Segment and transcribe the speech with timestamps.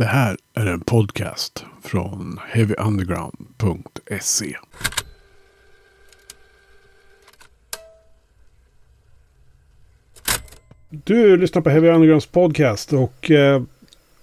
[0.00, 4.56] Det här är en podcast från heavyunderground.se.
[10.90, 13.62] Du lyssnar på Heavy Undergrounds podcast och eh,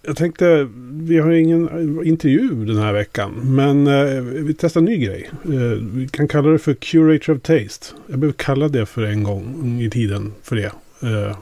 [0.02, 1.70] jag tänkte, vi har ingen
[2.06, 5.30] intervju den här veckan, men eh, vi testar en ny grej.
[5.44, 5.50] Eh,
[5.94, 7.86] vi kan kalla det för Curator of Taste.
[8.08, 10.72] Jag blev kallad det för en gång i tiden för det.
[11.02, 11.38] Eh,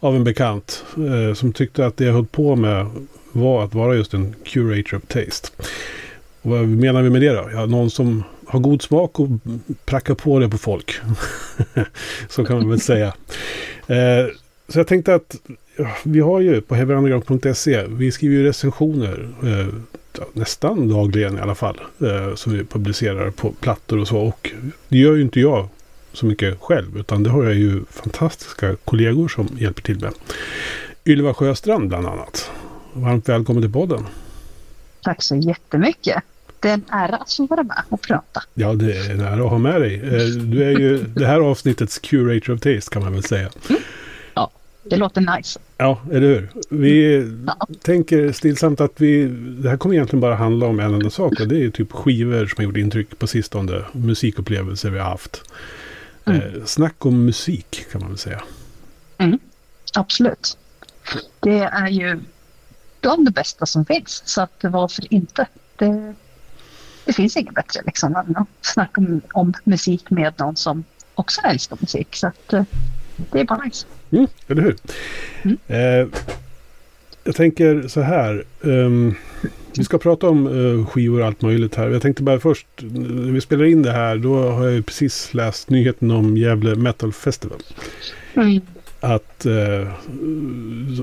[0.00, 2.90] av en bekant eh, som tyckte att det jag höll på med
[3.36, 5.48] var att vara just en Curator of Taste.
[6.42, 7.50] Och vad menar vi med det då?
[7.52, 9.28] Ja, någon som har god smak och
[9.84, 10.94] prackar på det på folk.
[12.28, 13.06] Så kan man väl säga.
[13.86, 14.26] Eh,
[14.68, 15.36] så jag tänkte att
[16.02, 19.74] vi har ju på heavyunderground.se, vi skriver ju recensioner eh,
[20.32, 21.80] nästan dagligen i alla fall.
[22.00, 24.18] Eh, som vi publicerar på plattor och så.
[24.18, 24.52] Och
[24.88, 25.68] det gör ju inte jag
[26.12, 26.98] så mycket själv.
[26.98, 30.12] Utan det har jag ju fantastiska kollegor som hjälper till med.
[31.04, 32.50] Ylva Sjöstrand bland annat.
[32.96, 34.06] Varmt välkommen till podden.
[35.02, 36.22] Tack så jättemycket.
[36.60, 38.42] Det är en ära att få vara med och prata.
[38.54, 39.94] Ja, det är en ära att ha med dig.
[39.94, 43.50] Eh, du är ju det här avsnittets curator of taste kan man väl säga.
[43.68, 43.82] Mm.
[44.34, 44.50] Ja,
[44.82, 45.60] det låter nice.
[45.76, 46.50] Ja, eller hur?
[46.70, 47.16] Vi
[47.46, 47.66] ja.
[47.82, 49.24] tänker stillsamt att vi...
[49.58, 51.40] Det här kommer egentligen bara handla om en enda sak.
[51.40, 53.84] Och det är typ skivor som har gjort intryck på sistone.
[53.92, 55.50] Musikupplevelser vi har haft.
[56.24, 56.40] Mm.
[56.40, 58.42] Eh, snack om musik kan man väl säga.
[59.18, 59.38] Mm,
[59.94, 60.58] absolut.
[61.40, 62.20] Det är ju
[63.00, 64.22] bland det bästa som finns.
[64.24, 65.46] Så att varför inte?
[65.76, 66.14] Det,
[67.04, 71.40] det finns inget bättre liksom än att snacka om, om musik med någon som också
[71.40, 72.16] älskar musik.
[72.16, 72.64] Så att eh,
[73.32, 73.86] det är bara nice.
[74.10, 74.76] Mm, eller hur?
[75.42, 75.58] Mm.
[75.66, 76.08] Eh,
[77.24, 78.44] jag tänker så här.
[78.60, 79.14] Um,
[79.76, 81.88] vi ska prata om uh, skivor och allt möjligt här.
[81.88, 85.70] Jag tänkte bara först, när vi spelar in det här, då har jag precis läst
[85.70, 87.58] nyheten om Gävle Metal Festival.
[88.34, 88.60] Mm.
[89.06, 89.88] Att uh,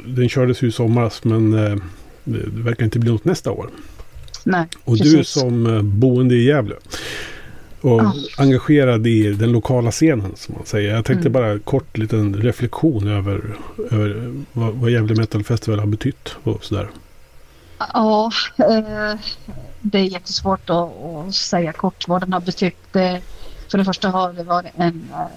[0.05, 1.77] den kördes ju i somras, men uh,
[2.23, 3.69] det verkar inte bli något nästa år.
[4.43, 5.13] Nej, och precis.
[5.13, 6.75] du som boende i Gävle
[7.83, 8.13] och oh.
[8.37, 10.95] engagerad i den lokala scenen som man säger.
[10.95, 11.31] Jag tänkte mm.
[11.31, 13.55] bara kort liten reflektion över,
[13.91, 16.89] över vad, vad Gävle Metal Festival har betytt och sådär.
[17.77, 19.19] Ja, eh,
[19.81, 22.77] det är jättesvårt att, att, säga kort vad den har betytt.
[23.71, 25.27] för det första har det varit en eh,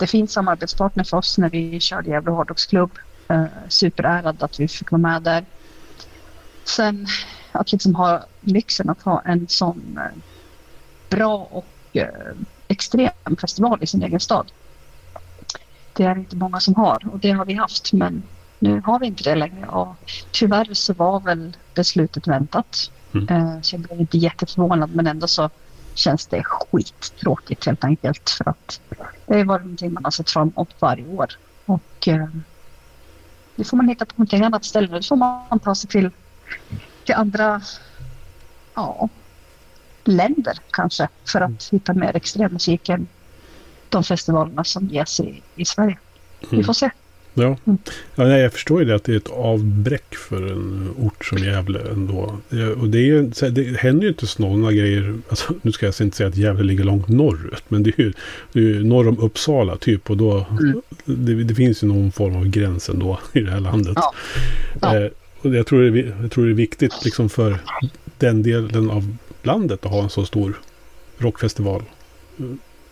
[0.00, 2.90] jättefin samarbetspartner för oss när vi körde Gävle Hårdrocksklubb.
[3.28, 5.44] Eh, superärad att vi fick vara med där.
[6.64, 7.06] Sen
[7.52, 9.98] att liksom ha lyxen att ha en sån
[11.10, 11.96] bra och
[12.68, 14.52] extrem festival i sin egen stad.
[15.92, 18.22] Det är inte många som har och det har vi haft men
[18.58, 19.96] nu har vi inte det längre och
[20.30, 22.90] tyvärr så var väl beslutet väntat.
[23.14, 23.28] Mm.
[23.28, 25.50] Eh, så jag blev inte jätteförvånad men ändå så
[26.00, 28.80] känns det skittråkigt helt enkelt för att
[29.26, 31.26] det har varit någonting man har sett fram emot varje år.
[31.66, 32.28] Och eh,
[33.54, 34.88] nu får man hitta på någonting annat ställe.
[34.88, 36.10] Nu får man ta sig till,
[37.04, 37.62] till andra
[38.74, 39.08] ja,
[40.04, 43.08] länder kanske för att hitta mer extremmusik än
[43.88, 45.98] de festivalerna som ges i, i Sverige.
[46.40, 46.64] Vi mm.
[46.64, 46.90] får se.
[47.34, 47.56] Ja,
[48.14, 51.38] ja nej, jag förstår ju det att det är ett avbräck för en ort som
[51.38, 52.38] Gävle ändå.
[52.80, 55.18] Och det, är ju, det händer ju inte sådana grejer.
[55.28, 57.64] Alltså, nu ska jag inte säga att Gävle ligger långt norrut.
[57.68, 58.12] Men det är ju,
[58.52, 60.10] det är ju norr om Uppsala typ.
[60.10, 60.82] Och då, mm.
[61.04, 63.92] det, det, finns ju någon form av gräns ändå i det här landet.
[63.96, 64.14] Ja.
[64.80, 64.96] Ja.
[64.96, 65.10] Eh,
[65.42, 67.58] och jag, tror det jag tror det är viktigt liksom för
[68.18, 70.60] den delen av landet att ha en så stor
[71.18, 71.82] rockfestival.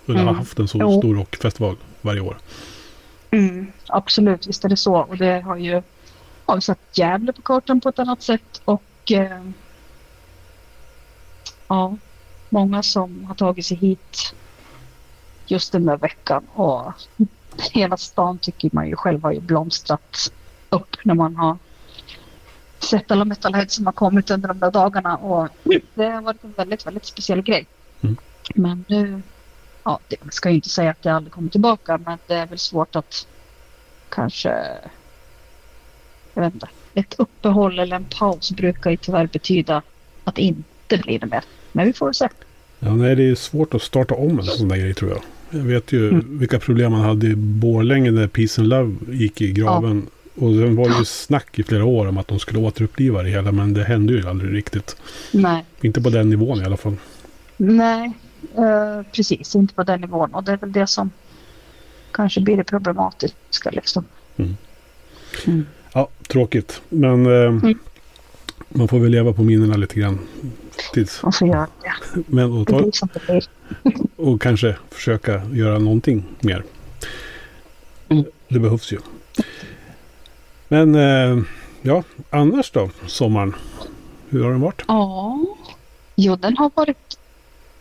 [0.06, 0.26] Eller mm.
[0.26, 0.98] har haft en så jo.
[0.98, 2.36] stor rockfestival varje år.
[3.30, 4.96] Mm, absolut, visst är det så.
[4.96, 5.82] Och det har ju
[6.52, 8.62] har satt Gävle på kartan på ett annat sätt.
[8.64, 9.42] Och eh,
[11.68, 11.96] ja,
[12.48, 14.34] många som har tagit sig hit
[15.46, 16.46] just den där veckan.
[16.54, 16.92] Och
[17.72, 20.32] hela stan tycker man ju själv har ju blomstrat
[20.70, 21.58] upp när man har
[22.78, 25.16] sett alla metalheads som har kommit under de där dagarna.
[25.16, 25.48] Och
[25.94, 27.66] det har varit en väldigt, väldigt speciell grej.
[28.00, 28.16] Mm.
[28.54, 29.22] Men nu
[29.88, 32.58] ja, det ska ju inte säga att det aldrig kommer tillbaka, men det är väl
[32.58, 33.26] svårt att
[34.08, 34.48] kanske,
[36.34, 39.82] jag vet inte, ett uppehåll eller en paus brukar ju tyvärr betyda
[40.24, 41.42] att det inte blir det mer.
[41.72, 42.28] Men vi får se.
[42.78, 45.22] Ja, nej, det är svårt att starta om en sån där grej tror jag.
[45.50, 46.38] Jag vet ju mm.
[46.38, 50.06] vilka problem man hade i Borlänge när Peace and Love gick i graven.
[50.34, 50.46] Ja.
[50.46, 53.28] Och sen var det ju snack i flera år om att de skulle återuppliva det
[53.28, 53.52] hela.
[53.52, 54.96] Men det hände ju aldrig riktigt.
[55.32, 55.64] Nej.
[55.80, 56.96] Inte på den nivån i alla fall.
[57.56, 58.12] Nej,
[58.58, 60.34] Eh, precis, inte på den nivån.
[60.34, 61.10] Och det är väl det som
[62.10, 63.70] kanske blir det problematiska.
[63.70, 64.04] Liksom.
[64.36, 64.56] Mm.
[65.46, 65.66] Mm.
[65.92, 66.82] Ja, tråkigt.
[66.88, 67.78] Men eh, mm.
[68.68, 70.18] man får väl leva på minnena lite grann.
[70.92, 71.22] Tills.
[71.22, 72.22] Man får göra det.
[72.26, 72.80] Men, och, ta,
[73.26, 73.48] det
[74.16, 76.64] och kanske försöka göra någonting mer.
[78.08, 78.24] Mm.
[78.48, 78.98] Det behövs ju.
[80.68, 81.44] Men eh,
[81.82, 82.90] Ja, annars då?
[83.06, 83.54] Sommaren.
[84.28, 84.82] Hur har den varit?
[84.88, 85.38] Ja,
[86.14, 87.18] jo den har varit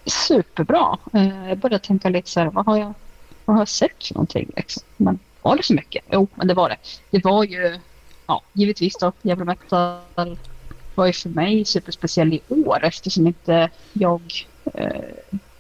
[0.10, 0.98] superbra.
[1.14, 2.94] Eh, jag började tänka lite så här, vad har jag,
[3.46, 4.52] vad har jag sett för någonting?
[4.56, 4.84] Liksom?
[4.98, 6.06] Men var det så mycket?
[6.12, 6.78] Jo, men det var det.
[7.10, 7.80] Det var ju,
[8.28, 10.38] ja, givetvis då, Jävla Metal
[10.96, 14.22] var ju för mig superspeciell i år eftersom inte jag
[14.74, 15.02] eh,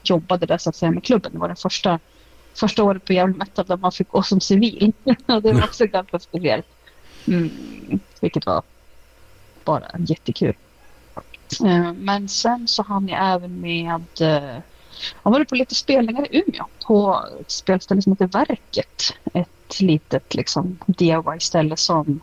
[0.03, 1.31] jobbade där så att säga med klubben.
[1.31, 1.99] Det var den första,
[2.55, 4.93] första året på Jävla Metal där man fick gå som civil.
[5.43, 6.67] Det var också ganska speciellt.
[7.27, 7.49] Mm,
[8.21, 8.63] vilket var
[9.63, 10.55] bara jättekul.
[11.65, 14.03] Eh, Men sen så hann jag även med...
[14.21, 14.59] eh,
[15.23, 19.13] Jag var på lite spelningar i Umeå på ett spelställe som heter Verket.
[19.33, 22.19] Ett litet liksom DIY-ställe som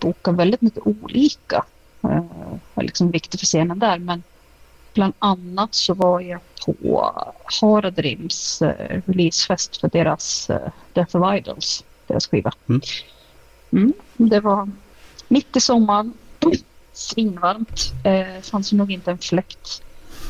[0.00, 1.64] bokar väldigt mycket olika.
[2.02, 2.24] Eh,
[2.74, 3.98] är liksom viktigt för scenen där.
[3.98, 4.22] Men
[4.94, 7.12] bland annat så var jag på
[7.60, 12.52] Haradrims eh, releasefest för deras eh, Death of Idols, deras skiva.
[12.68, 12.80] Mm.
[13.72, 14.70] Mm, det var
[15.28, 16.12] mitt i sommaren
[16.98, 17.92] svinvarmt.
[18.04, 19.82] Eh, fanns ju nog inte en fläkt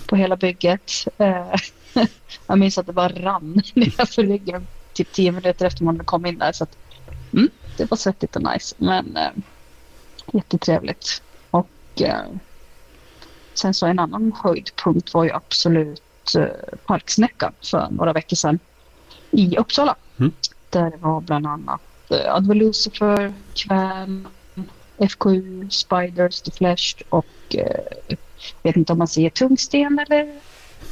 [0.06, 0.92] på hela bygget.
[1.18, 1.54] Eh,
[2.46, 6.38] jag minns att det bara rann nerför ryggen typ tio minuter efter man kommit in
[6.38, 6.52] där.
[6.52, 6.76] Så att,
[7.32, 8.74] mm, det var svettigt och nice.
[8.78, 9.30] Men eh,
[10.32, 11.22] jättetrevligt.
[11.50, 11.70] Och
[12.00, 12.26] eh,
[13.54, 16.02] sen så en annan höjdpunkt var ju absolut
[16.38, 18.58] eh, Parksnäckan för några veckor sedan
[19.30, 19.96] i Uppsala.
[20.18, 20.32] Mm.
[20.70, 21.80] Där det var bland annat
[22.10, 24.24] eh, Lucifer, Kväll,
[24.98, 28.16] FKU, Spiders, The Flash och eh,
[28.62, 30.34] vet inte om man säger tungsten eller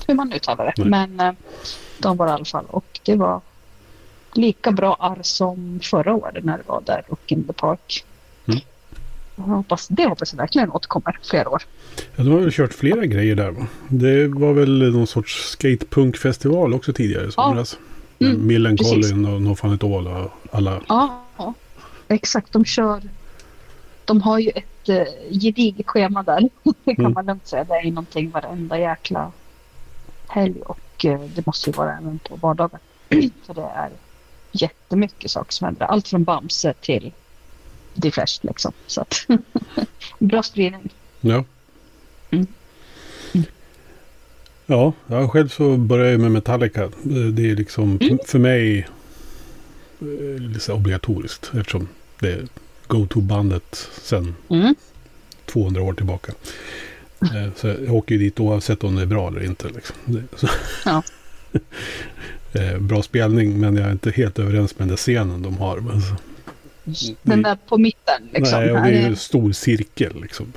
[0.07, 0.85] hur man uttalar det.
[0.85, 0.89] Nej.
[0.89, 1.35] Men eh,
[1.99, 3.41] de var i alla fall och det var
[4.33, 8.05] lika bra arr som förra året när det var där och in the park.
[8.49, 8.61] Mm.
[9.37, 11.63] Jag hoppas, det hoppas jag verkligen återkommer flera år.
[12.17, 13.67] Ja, de har väl kört flera grejer där va?
[13.89, 17.79] Det var väl någon sorts skatepunkfestival också tidigare i somras.
[18.19, 20.81] Mm, Med Millencolin och No Fun It All och alla.
[20.89, 21.55] Ja, ja,
[22.09, 22.53] exakt.
[22.53, 23.03] De kör.
[24.07, 25.05] De har ju ett eh,
[25.41, 26.49] gediget schema där.
[26.85, 27.13] Det kan Mm.
[27.15, 27.65] man lugnt säga.
[27.65, 29.33] Det är ju någonting varenda jäkla
[30.29, 32.81] helg och eh, det måste ju vara även på vardagar.
[33.47, 33.91] För det är
[34.53, 35.87] jättemycket saker som händer.
[35.87, 37.13] Allt från Bamse till
[38.03, 38.73] The Flash liksom.
[38.87, 39.27] Så att
[40.19, 40.91] bra spridning.
[41.21, 41.45] Ja.
[42.31, 42.47] Mm.
[43.35, 43.47] Mm.
[44.67, 46.91] Ja, jag själv så började jag med Metallica.
[47.33, 48.19] Det är liksom Mm.
[48.27, 48.79] för mig
[50.01, 51.51] eh, lite så obligatoriskt.
[51.55, 51.89] Eftersom
[52.21, 52.47] det är
[52.89, 54.75] go-to-bandet sedan Mm.
[55.47, 56.33] 200 år tillbaka.
[57.21, 59.69] Eh, Så jag åker ju dit oavsett om det är bra eller inte.
[59.69, 59.97] Liksom.
[60.85, 61.03] Ja.
[62.53, 65.81] Eh, bra spelning men jag är inte helt överens med den scenen de har.
[65.81, 66.15] Men så,
[67.23, 68.61] Den där på mitten liksom.
[68.61, 70.21] nej, och det är ju en stor cirkel.
[70.23, 70.53] Liksom.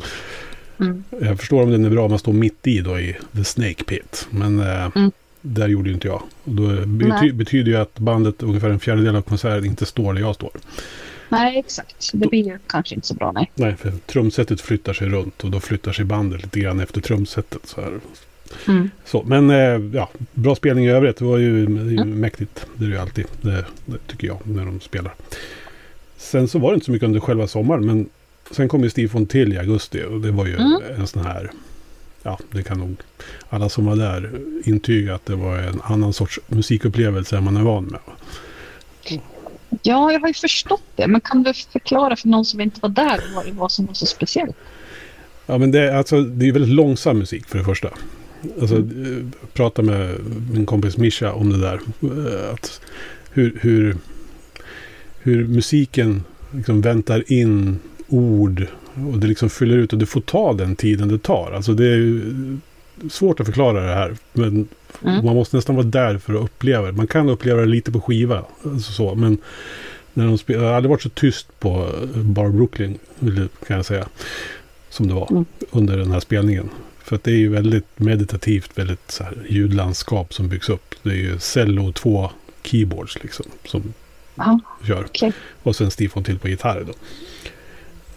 [0.79, 1.03] Mm.
[1.21, 3.83] Jag förstår om den är bra om man står mitt i då i The Snake
[3.83, 4.27] Pit.
[4.29, 5.11] Men eh, Mm.
[5.41, 6.21] där gjorde ju inte jag.
[6.43, 7.31] Och då bety- Nej.
[7.31, 10.51] betyder ju att bandet ungefär en fjärdedel av konserten inte står där jag står.
[11.29, 12.09] Nej, exakt.
[12.13, 13.51] Det blir ju kanske inte så bra, nej.
[13.55, 17.59] Nej, för trumsetet flyttar sig runt och då flyttar sig bandet lite grann efter trumsetet.
[17.65, 17.99] Så här.
[18.67, 18.89] Mm.
[19.05, 21.17] Så, men eh, ja, bra spelning i övrigt.
[21.17, 22.19] Det var ju, är ju Mm.
[22.19, 22.65] mäktigt.
[22.75, 23.25] Det är ju alltid.
[23.41, 25.13] Det, det tycker jag när de spelar.
[26.17, 27.85] Sen så var det inte så mycket under själva sommaren.
[27.85, 28.09] Men
[28.51, 30.03] sen kom ju Steve Fontill i augusti.
[30.03, 30.81] Och det var ju Mm.
[30.97, 31.51] en sån här...
[32.23, 32.95] Ja, det kan nog
[33.49, 34.31] alla som var där
[34.63, 37.99] intyga att det var en annan sorts musikupplevelse än man är van med.
[39.83, 41.07] Ja, jag har ju förstått det.
[41.07, 43.93] Men kan du förklara för någon som inte var där vad det var som var
[43.93, 44.55] så speciellt?
[45.45, 47.89] Ja, men det, är- alltså, det är väldigt långsam musik för det första.
[48.61, 49.31] Alltså, Mm.
[49.33, 50.15] eh, prata med
[50.51, 51.79] min kompis Mischa om det där.
[52.01, 52.81] eh, Att
[53.31, 53.97] hur, hur,
[55.19, 58.67] hur musiken liksom väntar in ord
[59.13, 61.51] och det liksom fyller ut och det får ta den tiden det tar.
[61.55, 62.21] Alltså det är ju
[63.09, 64.15] svårt att förklara det här.
[64.33, 64.67] Men
[65.05, 65.25] Mm.
[65.25, 66.91] man måste nästan vara där för att uppleva det.
[66.91, 68.45] Man kan uppleva det lite på skiva.
[68.63, 69.37] Alltså så, men
[70.13, 72.99] när de spelar, det aldrig varit så tyst på eh, Bar Brooklyn,
[73.67, 74.07] kan jag säga.
[74.89, 75.45] Som det var Mm.
[75.71, 76.69] under den här spelningen.
[77.03, 80.95] För att det är ju väldigt meditativt, väldigt så här ljudlandskap som byggs upp.
[81.03, 82.31] Det är ju cello och två
[82.63, 83.93] keyboards liksom som
[84.35, 85.05] Ja, kör.
[85.05, 85.33] okej.
[85.63, 86.93] Och sen Steve Fontill på gitarr då.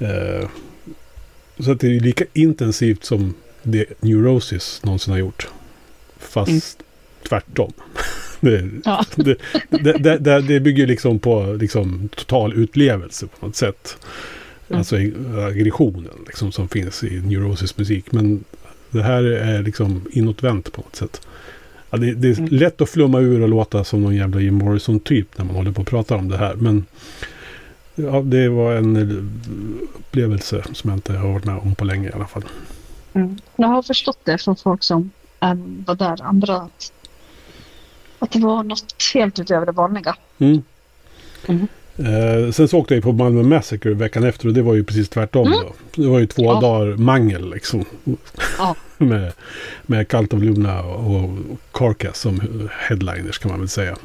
[0.06, 0.48] Eh,
[1.58, 5.48] så att det är lika intensivt som det Neurosis någonsin har gjort.
[6.18, 6.60] Fast Mm.
[7.28, 7.72] tvärtom.
[8.40, 9.04] det, Ja.
[9.16, 9.36] det,
[9.70, 13.96] det, det, det, bygger liksom på liksom, total utlevelse på något sätt.
[14.68, 14.78] Mm.
[14.78, 14.96] Alltså
[15.48, 18.12] aggressionen liksom, som finns i Neurosis musik.
[18.12, 18.44] Men
[18.90, 21.20] det här är liksom inåtvänt på något sätt.
[21.90, 22.48] Ja, det, det är Mm.
[22.50, 25.82] lätt att flumma ur och låta som någon jävla Jim Morrison-typ när man håller på
[25.82, 26.54] att prata om det här.
[26.54, 26.84] Men
[27.94, 28.96] ja, det var en
[29.98, 32.44] upplevelse som jag inte har varit med om på länge i alla fall.
[33.14, 33.38] Mm.
[33.56, 36.92] Jag har förstått det från folk som äm, var där, andra, att,
[38.18, 40.16] att det var något helt utöver det vanliga.
[40.38, 40.62] Mm.
[41.46, 41.66] Mm.
[41.96, 45.08] Eh, sen så åkte jag på Malmö Massacre veckan efter och det var ju precis
[45.08, 45.58] tvärtom Mm.
[45.60, 46.02] då.
[46.02, 46.60] Det var ju två Ja.
[46.60, 47.84] dagar mangel liksom.
[48.58, 48.74] Ja.
[48.98, 49.32] med,
[49.82, 51.30] med Cult of Luna och
[51.72, 53.96] Carcass som headliners kan man väl säga.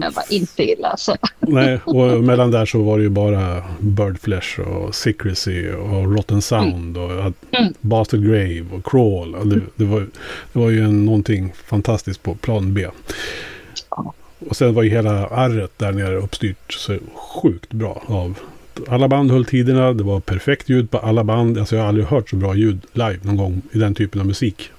[0.00, 1.16] Jag var inte illa alltså.
[1.40, 6.96] Nej, och mellan där så var det ju bara Birdflesh och Secrecy och Rotten Sound
[6.96, 7.10] och
[7.50, 7.74] Mm.
[7.80, 9.34] Bastard Grave och Crawl.
[9.34, 10.00] Och det, det, var,
[10.52, 12.86] det var ju en, någonting fantastiskt på plan B.
[13.90, 14.14] Ja.
[14.48, 18.38] Och sen var ju hela arret där nere uppstyrt så sjukt bra av
[18.88, 21.58] alla band höll tiderna, det var perfekt ljud på alla band.
[21.58, 24.26] Alltså jag har aldrig hört så bra ljud live någon gång i den typen av
[24.26, 24.70] musik.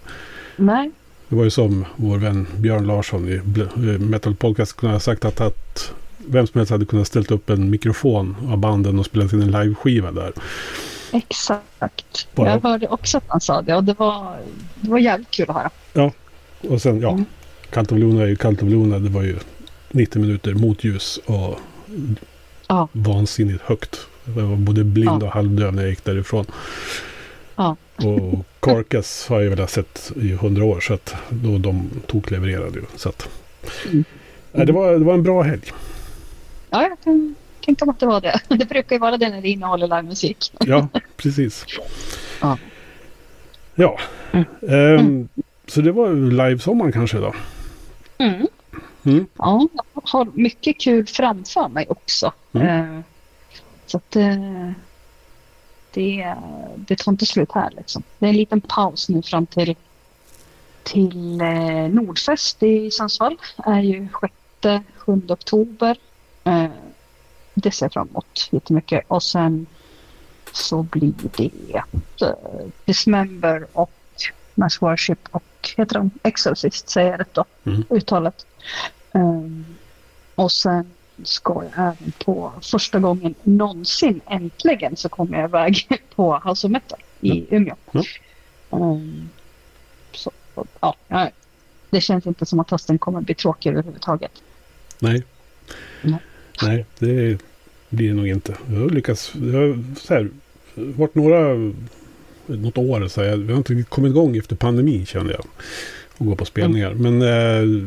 [0.55, 0.91] Nej.
[1.29, 5.25] Det var ju som vår vän Björn Larsson i eh, Metal Podcast kunde ha sagt
[5.25, 5.91] att, att
[6.27, 9.51] vem som helst hade kunnat ställt upp en mikrofon av banden och spelat in en
[9.51, 10.33] liveskiva där.
[11.11, 12.27] Exakt.
[12.35, 14.37] Bara- Jag hörde också att han sa det och det var,
[14.75, 15.55] det var jävligt kul att
[15.93, 16.11] höra.
[16.61, 17.25] Och sen, ja, Mm.
[18.23, 18.35] Är ju
[18.69, 18.99] Luna.
[18.99, 19.35] Det var ju
[19.91, 21.59] 90 minuter mot ljus och
[22.67, 22.87] Ja.
[22.91, 23.99] vansinnigt högt.
[24.25, 25.27] Jag var både blind Ja.
[25.27, 26.45] och halvdöv när jag gick därifrån.
[27.55, 27.75] Ja.
[28.05, 32.79] Och Carcass har jag väl sett i hundra år så att då de tog levererade
[32.79, 32.85] ju.
[32.95, 33.29] Så att,
[33.85, 34.03] Mm.
[34.51, 35.71] nej, det, var, det var en bra helg.
[36.69, 38.39] Ja, jag kan tänka mig att det var det.
[38.47, 40.51] Det brukar ju vara det när det innehåller livemusik.
[40.59, 40.87] Ja,
[41.17, 41.65] precis.
[42.41, 42.57] Ja.
[43.75, 43.99] Ja,
[44.31, 44.45] Mm.
[44.69, 45.27] ehm,
[45.67, 47.33] så det var livesommaren kanske då.
[48.17, 48.47] Mm.
[49.05, 49.25] Mm.
[49.37, 52.33] Ja, jag har mycket kul framför mig också.
[52.53, 52.67] Mm.
[52.95, 52.99] Eh,
[53.85, 54.71] så att eh,
[55.93, 56.35] det,
[56.75, 58.03] det tar inte slut här liksom.
[58.19, 59.75] Det är en liten paus nu fram till,
[60.83, 63.37] till eh, Nordfest i Sundsvall.
[63.57, 64.07] är ju
[64.61, 65.97] 6-7 oktober.
[66.43, 66.65] Eh,
[67.53, 69.03] det ser jag fram emot jättemycket.
[69.07, 69.65] Och sen
[70.51, 71.51] så blir det
[72.21, 72.33] eh,
[72.85, 73.91] Dismember och
[74.55, 75.43] Mass Worship och
[75.77, 77.83] heter de Exorcist säger jag rätt då, Mm.
[77.89, 78.45] uttalet.
[79.11, 79.65] Um,
[80.35, 80.91] och sen
[81.23, 86.71] ska jag även på första gången någonsin äntligen så kommer jag iväg på House of
[86.71, 87.75] Metal i Umeå.
[87.91, 88.03] Ja.
[88.69, 89.29] Um,
[90.11, 90.31] så,
[90.79, 90.95] ja,
[91.89, 94.31] det känns inte som att hösten kommer bli tråkig överhuvudtaget.
[94.99, 95.23] Nej.
[96.01, 96.19] Nej.
[96.61, 97.37] Nej, det
[97.89, 98.57] blir det nog inte.
[98.69, 99.31] Jag har lyckats.
[99.35, 100.29] Det har så här,
[100.73, 101.73] varit några,
[102.45, 105.45] något år så här, vi har inte kommit igång efter pandemin kände jag.
[106.19, 106.93] Och gå på spelningar.
[106.93, 107.83] Men eh,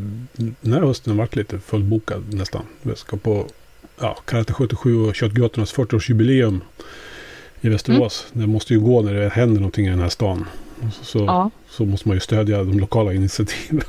[0.60, 2.62] den här hösten har varit lite fullbokad nästan.
[2.82, 3.46] Jag ska på
[4.00, 6.60] ja, Karate 77 och Köttgrottornas 40-årsjubileum
[7.60, 8.26] i Västerås.
[8.32, 10.46] Det måste ju gå när det händer någonting i den här stan.
[10.92, 13.82] Så, så, Ja, så måste man ju stödja de lokala initiativen.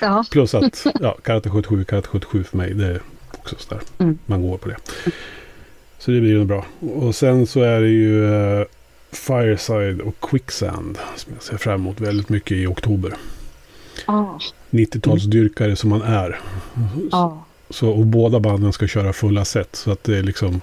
[0.00, 3.00] ja, Plus att ja, Karate 77, Karate 77 för mig, det är
[3.32, 3.82] också sådär.
[3.98, 4.18] Mm.
[4.26, 4.76] Man går på det.
[5.98, 6.66] Så det blir ju bra.
[6.80, 8.66] Och sen så är det ju eh,
[9.12, 13.12] Fireside och Quicksand som jag ser fram emot väldigt mycket i oktober.
[14.06, 14.38] Ja,
[14.70, 16.40] 90-talsdyrkare som man är.
[17.10, 17.44] ja.
[17.70, 19.76] Så, och båda banden ska köra fulla set.
[19.76, 20.60] Så att det liksom...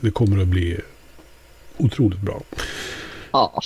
[0.00, 0.80] Det kommer att bli
[1.76, 2.40] otroligt bra.
[3.32, 3.62] ja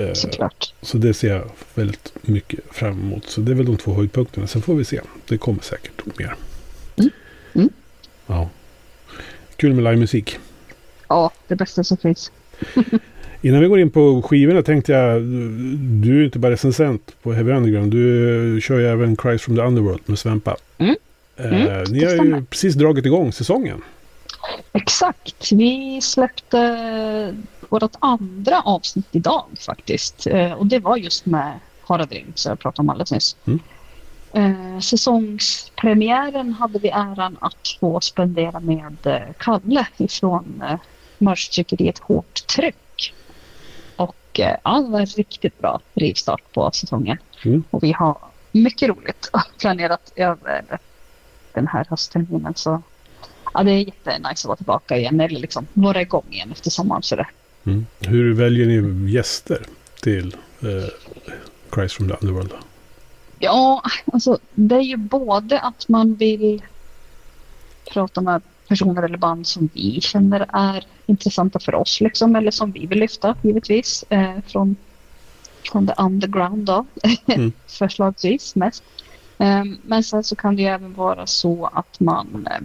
[0.00, 0.74] Eh, såklart.
[0.82, 3.24] så det ser jag väldigt mycket fram emot.
[3.30, 4.46] Så det är väl de två höjdpunkterna.
[4.46, 5.00] Sen får vi se.
[5.28, 6.34] Det kommer säkert mer.
[6.96, 7.10] Mm.
[7.54, 7.68] Mm.
[8.26, 8.48] Ja.
[9.56, 10.38] Kul med livemusik.
[11.08, 12.32] Ja, det bästa som finns.
[13.42, 15.22] Innan vi går in på skivorna tänkte jag,
[16.02, 17.92] du är inte bara recensent på Heavy Underground.
[17.92, 20.56] Du kör ju även Cries from the Underworld med Svempa.
[20.78, 20.96] Mm.
[21.36, 23.82] Eh, Mm, ni det har ju precis dragit igång säsongen.
[24.72, 25.52] Exakt.
[25.52, 27.34] Vi släppte
[27.68, 30.26] vårt andra avsnitt idag faktiskt.
[30.26, 31.52] Eh, Och det var just med
[31.86, 33.36] Harald Ring som jag pratade om alldeles nyss.
[33.46, 33.60] Mm.
[34.32, 40.78] Eh, säsongspremiären hade vi äran att få spendera med eh, Kalle ifrån eh,
[41.18, 42.76] Mörstryckeriet Hårt Tryck.
[44.40, 47.18] Ja, det var en riktigt bra rivstart på säsongen.
[47.44, 47.64] Mm.
[47.70, 48.18] Och vi har
[48.52, 50.78] mycket roligt planerat över
[51.52, 52.54] den här höstterminen.
[52.54, 52.82] Så
[53.54, 57.02] ja, det är jättenice att vara tillbaka igen eller liksom vara igång igen efter sommaren.
[57.02, 57.26] Så det.
[57.64, 57.86] Mm.
[58.00, 59.66] Hur väljer ni gäster
[60.02, 60.88] till eh,
[61.70, 62.52] Cries from the Underworld?
[63.38, 63.82] Ja,
[64.12, 66.62] alltså det är ju både att man vill
[67.92, 72.72] prata med personer eller band som vi känner är intressanta för oss liksom, eller som
[72.72, 74.76] vi vill lyfta givetvis eh, från,
[75.72, 76.86] från the underground då,
[77.26, 77.52] Mm.
[77.66, 78.82] förslagsvis mest.
[79.38, 82.60] Eh, men sen så kan det ju även vara så att man eh,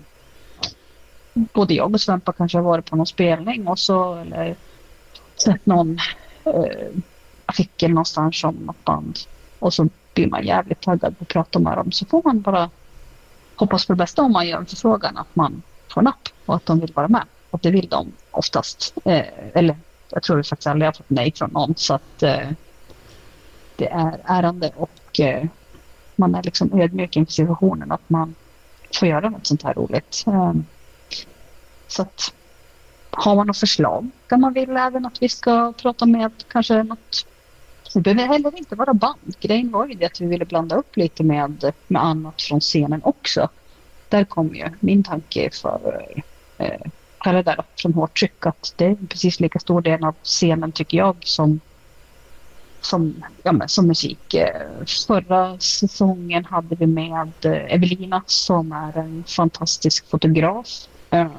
[1.33, 4.55] både jag och Svempa kanske har varit på någon spelning och så eller
[5.43, 5.99] sett någon
[6.45, 6.87] eh,
[7.45, 9.19] artikel någonstans om något band
[9.59, 12.69] och så blir man jävligt taggad på att prata med dem så får man bara
[13.55, 15.61] hoppas på det bästa om man gör en förfrågan att man
[15.95, 17.23] på en app och att de vill vara med.
[17.49, 18.93] Och det vill de oftast.
[19.05, 19.77] Eh, eller
[20.09, 22.49] jag tror vi faktiskt aldrig har fått nej från någon så att eh,
[23.75, 25.45] det är ärande och eh,
[26.15, 28.35] man är liksom ödmjuk inför situationen att man
[28.99, 30.23] får göra något sånt här roligt.
[30.27, 30.53] Eh,
[31.87, 32.33] Så att
[33.11, 37.25] har man något förslag där man vill även att vi ska prata med kanske något
[37.93, 39.35] det behöver heller inte vara band.
[39.39, 43.01] Grejen var ju det att vi ville blanda upp lite med, med annat från scenen
[43.03, 43.49] också.
[44.15, 46.05] Där kom ju min tanke för
[46.57, 50.71] eh, det där från hårt tryck att det är precis lika stor del av scenen
[50.71, 51.59] tycker jag som,
[52.81, 54.33] som, ja, men, som musik.
[54.33, 60.67] Eh, förra säsongen hade vi med eh, Evelina som är en fantastisk fotograf.
[61.09, 61.31] Eh,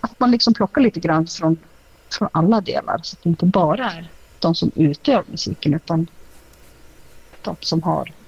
[0.00, 1.56] att man liksom plockar lite grann från,
[2.18, 4.08] från alla delar så att det inte bara är
[4.38, 6.06] de som utövar musiken utan
[7.42, 8.19] de som har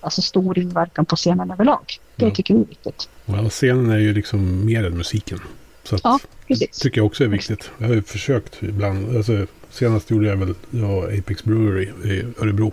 [0.00, 1.98] alltså stor inverkan på scenen överlag.
[2.16, 2.34] Det ja.
[2.34, 3.08] tycker vi är viktigt.
[3.26, 5.40] Ja, scenen är ju liksom mer än musiken.
[5.84, 6.78] Så att, ja, precis.
[6.78, 7.70] tycker jag också är viktigt.
[7.78, 9.16] Jag har ju försökt ibland.
[9.16, 12.72] Alltså, senast gjorde jag väl ja, Apex Brewery i Örebro.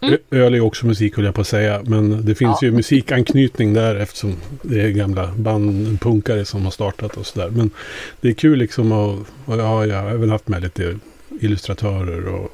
[0.00, 0.18] Mm.
[0.30, 1.82] Öl är också musik höll jag på att säga.
[1.84, 2.66] Men det finns ja.
[2.66, 7.50] ju musikanknytning där eftersom det är gamla bandpunkare som har startat och sådär.
[7.50, 7.70] Men
[8.20, 10.98] det är kul liksom att, och har, jag har även haft med lite
[11.40, 12.50] illustratörer och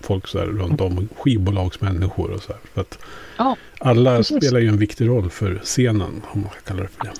[0.00, 1.08] folk så här runt om.
[1.16, 2.60] Skivbolagsmänniskor och så här.
[2.74, 2.98] För att
[3.36, 4.36] ja, alla precis.
[4.36, 7.12] spelar ju en viktig roll för scenen, om man kalla det för det.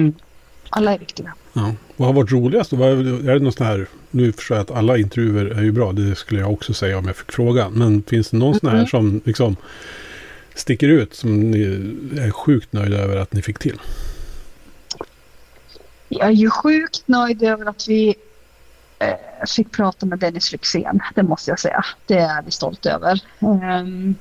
[0.00, 0.14] Mm.
[0.68, 1.34] Alla är viktiga.
[1.52, 1.74] Ja.
[1.96, 2.72] Vad har varit roligast?
[2.72, 5.92] Vad är, det något sånt här, nu förstår jag att alla intervjuer är ju bra,
[5.92, 7.72] det skulle jag också säga om jag fick frågan.
[7.72, 8.60] Men finns det någon mm.
[8.60, 9.56] sån här som liksom
[10.54, 11.62] sticker ut som ni
[12.18, 13.80] är sjukt nöjda över att ni fick till?
[16.08, 18.14] Jag är ju sjukt nöjd över att vi
[19.02, 21.84] eh, fick prata med Dennis Lyxzén, det måste jag säga.
[22.06, 23.20] Det är vi stolta över.
[23.40, 24.14] Um,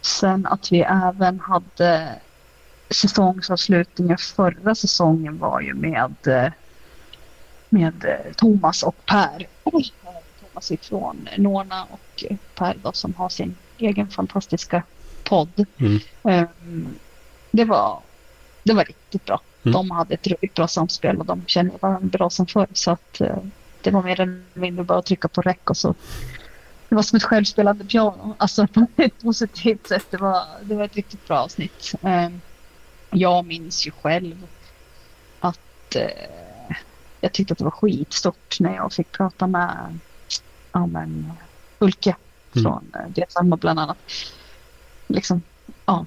[0.00, 2.14] sen att vi även hade
[2.90, 6.52] säsongsavslutningen förra säsongen var ju med, eh,
[7.68, 9.46] med eh, Thomas och Per.
[10.40, 12.24] Thomas ifrån Norna och
[12.54, 14.82] Per då, som har sin egen fantastiska
[15.24, 15.66] podd.
[15.78, 16.00] Mm.
[16.22, 16.98] Um,
[17.50, 18.00] det, var,
[18.62, 19.40] det var riktigt bra.
[19.68, 19.72] Mm.
[19.72, 22.66] De hade ett riktigt bra samspel och de känner varandra bra som förr.
[22.72, 23.36] Så att, uh,
[23.82, 25.94] det var mer eller mindre bara att trycka på räck och så.
[26.88, 28.34] Det var som ett självspelande piano.
[28.38, 30.06] Alltså på ett positivt sätt.
[30.10, 31.94] Det var, det var ett riktigt bra avsnitt.
[32.00, 32.40] Um,
[33.10, 34.46] jag minns ju själv
[35.40, 36.02] att uh,
[37.20, 39.98] jag tyckte att det var skitstort när jag fick prata med
[40.72, 41.32] ja, men,
[41.78, 42.16] Ulke
[42.54, 42.64] mm.
[42.64, 43.98] från uh, Detsamma bland annat.
[45.06, 45.42] Liksom,
[45.86, 46.06] ja,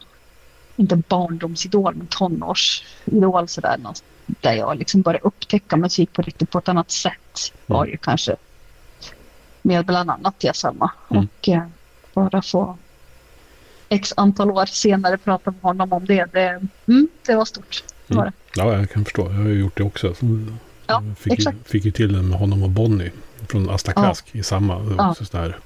[0.81, 3.79] inte barndomsidol, men tonårsidol sådär.
[4.25, 8.35] Där jag liksom började upptäcka musik på riktigt på ett annat sätt var ju kanske
[9.61, 10.91] med bland annat det samma.
[11.09, 11.27] Mm.
[11.39, 11.63] Och eh,
[12.13, 12.77] bara få
[13.89, 16.25] x antal år senare prata med honom om det.
[16.33, 17.83] Det, mm, det var stort.
[18.07, 18.17] Mm.
[18.17, 18.33] Var det.
[18.55, 19.21] Ja, jag kan förstå.
[19.21, 20.13] Jag har ju gjort det också.
[20.87, 21.57] Ja, fick, exakt.
[21.57, 23.11] Ju, fick ju till den med honom och Bonnie
[23.47, 24.39] från Asta Klask ja.
[24.39, 24.95] i samma.
[24.97, 25.15] Ja.
[25.15, 25.57] Sådär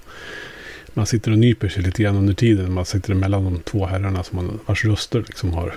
[0.95, 2.73] man sitter och nyper sig lite grann under tiden.
[2.73, 5.75] Man sitter emellan de två herrarna som man, vars röster liksom har,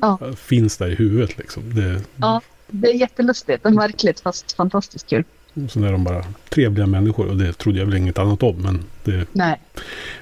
[0.00, 0.18] ja.
[0.36, 1.38] finns där i huvudet.
[1.38, 1.62] Liksom.
[1.74, 5.24] Det, ja, det är jättelustigt och märkligt fast fantastiskt kul.
[5.68, 8.62] Sen är de bara trevliga människor och det trodde jag väl inget annat om.
[8.62, 9.60] Men, det, Nej,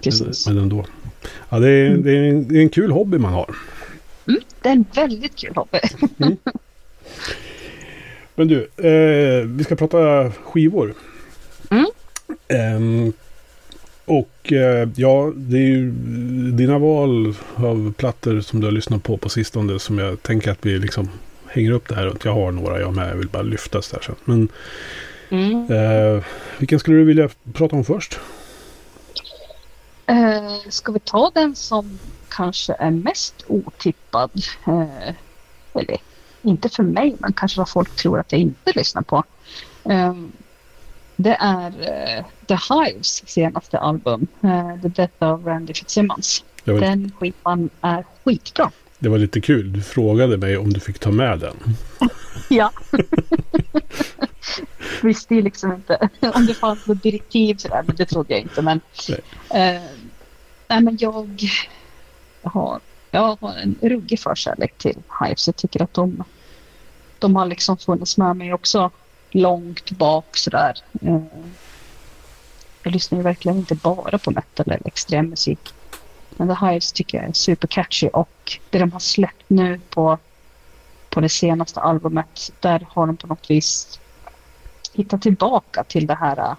[0.02, 0.46] precis.
[0.46, 0.86] Men, men ändå.
[1.48, 2.02] Ja, det, är, mm.
[2.02, 3.54] det, är en, det är en kul hobby man har.
[4.28, 5.78] Mm, det är en väldigt kul hobby.
[6.18, 6.36] Mm.
[8.34, 10.94] Men du, eh, vi ska prata skivor.
[11.70, 11.86] Mm.
[12.48, 13.12] Eh,
[14.04, 15.90] och eh, ja, det är ju
[16.52, 20.66] dina val av plattor som du har lyssnat på på sistone som jag tänker att
[20.66, 21.08] vi liksom
[21.46, 22.24] hänger upp det här runt.
[22.24, 24.14] Jag har några jag med, jag vill bara lyfta där sen.
[24.24, 24.48] Men
[25.30, 25.72] mm.
[25.72, 26.24] eh,
[26.58, 28.20] vilken skulle du vilja prata om först?
[30.06, 34.30] Eh, ska vi ta den som kanske är mest otippad?
[34.66, 35.14] Eh,
[35.74, 35.96] eller
[36.42, 39.24] inte för mig, men kanske vad folk tror att jag inte lyssnar på.
[39.84, 40.14] Eh,
[41.16, 46.44] det är uh, The Hives senaste album, uh, The Death of Randy Fitzsimmons.
[46.64, 46.80] Var...
[46.80, 48.70] Den skivan är skitbra.
[48.98, 49.72] Det var lite kul.
[49.72, 51.56] Du frågade mig om du fick ta med den.
[52.50, 52.72] ja.
[55.02, 58.62] Visste ju liksom inte om det fanns något direktiv sådär, men det trodde jag inte.
[58.62, 59.18] Men, nej.
[59.76, 59.82] Uh,
[60.68, 61.28] nej, men jag,
[62.42, 65.46] har, jag har en ruggig förkärlek till Hives.
[65.46, 66.24] Jag tycker att de,
[67.18, 68.90] de har liksom funnits med mig också
[69.34, 70.78] långt bak sådär.
[71.00, 71.20] Eh,
[72.82, 75.74] jag lyssnar ju verkligen inte bara på metal eller extrem musik.
[76.36, 80.18] Men The Hives tycker jag är supercatchy och det de har släppt nu på,
[81.10, 84.00] på det senaste albumet, där har de på något vis
[84.92, 86.56] hittat tillbaka till det här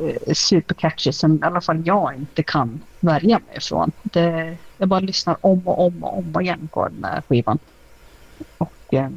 [0.00, 3.92] uh, supercatchy som i alla fall jag inte kan värja mig ifrån.
[4.02, 7.58] Det, jag bara lyssnar om och om och om igen på den här skivan.
[8.58, 9.08] Och uh,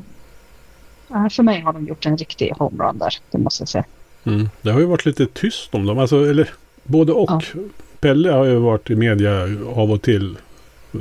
[1.08, 3.86] för mig har de gjort en riktig homerun där, det måste jag säga.
[4.24, 4.50] Mm.
[4.62, 6.50] Det har ju varit lite tyst om dem, alltså, eller
[6.84, 7.30] både och.
[7.32, 7.41] Ja.
[8.00, 9.41] Pelle har ju varit i media
[9.76, 10.38] av och till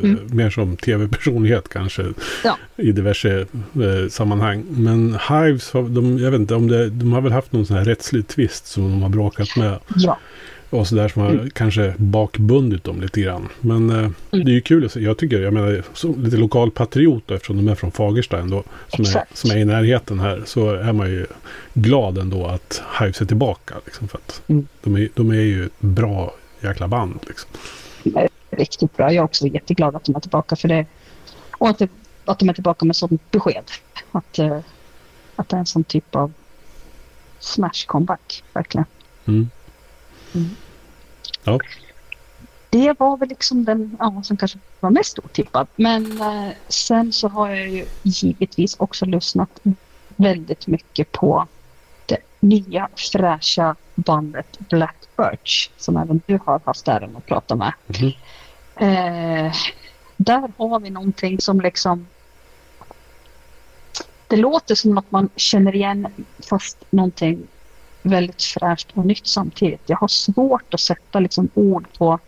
[0.03, 0.19] Mm.
[0.33, 2.13] Mer som tv-personlighet kanske.
[2.45, 2.59] Ja.
[2.77, 4.65] I diverse eh, sammanhang.
[4.69, 7.77] Men Hives, har, de, jag vet inte om det, de har väl haft någon sån
[7.77, 9.79] här rättslig tvist som de har bråkat med.
[9.97, 10.19] Ja.
[10.75, 11.51] Och sådär som har Mm.
[11.51, 13.49] kanske bakbundit dem lite grann.
[13.61, 15.01] Men eh, det är ju kul att se.
[15.01, 15.83] Jag tycker, jag menar,
[16.25, 18.63] lite lokal patriot då, eftersom de är från Fagersta ändå.
[18.89, 20.43] Som är, som är i närheten här.
[20.47, 21.27] Så är man ju
[21.75, 23.75] glad ändå att Hives är tillbaka.
[23.85, 24.67] Liksom, för att Mm.
[24.83, 27.19] de, är, de är ju ett bra jäkla band.
[27.29, 27.51] Liksom.
[28.51, 29.07] riktigt bra.
[29.07, 30.87] Jag är också jätteglad att de är tillbaka för det.
[31.59, 31.89] Och att, det,
[32.25, 33.65] att de är tillbaka med sådant besked.
[34.13, 34.59] Att, eh,
[35.37, 36.33] att det är en sån typ av
[37.41, 38.85] smash comeback, verkligen.
[39.27, 39.49] Mm.
[41.47, 41.59] Mm.
[41.59, 41.59] Ja.
[42.71, 45.67] Det var väl liksom den ja, som kanske var mest otippad.
[45.77, 49.61] Men eh, sen så har jag ju givetvis också lyssnat
[50.17, 51.47] väldigt mycket på
[52.07, 57.73] det nya fräscha bandet Black Birch som även du har haft äran att prata med.
[57.87, 58.13] Mhm.
[58.77, 59.55] Eh,
[60.17, 62.07] där har vi någonting som liksom
[64.29, 66.07] det låter som något man känner igen
[66.49, 67.47] fast någonting
[68.05, 69.83] väldigt fräscht och nytt samtidigt.
[69.87, 72.19] Jag har svårt att sätta liksom ord på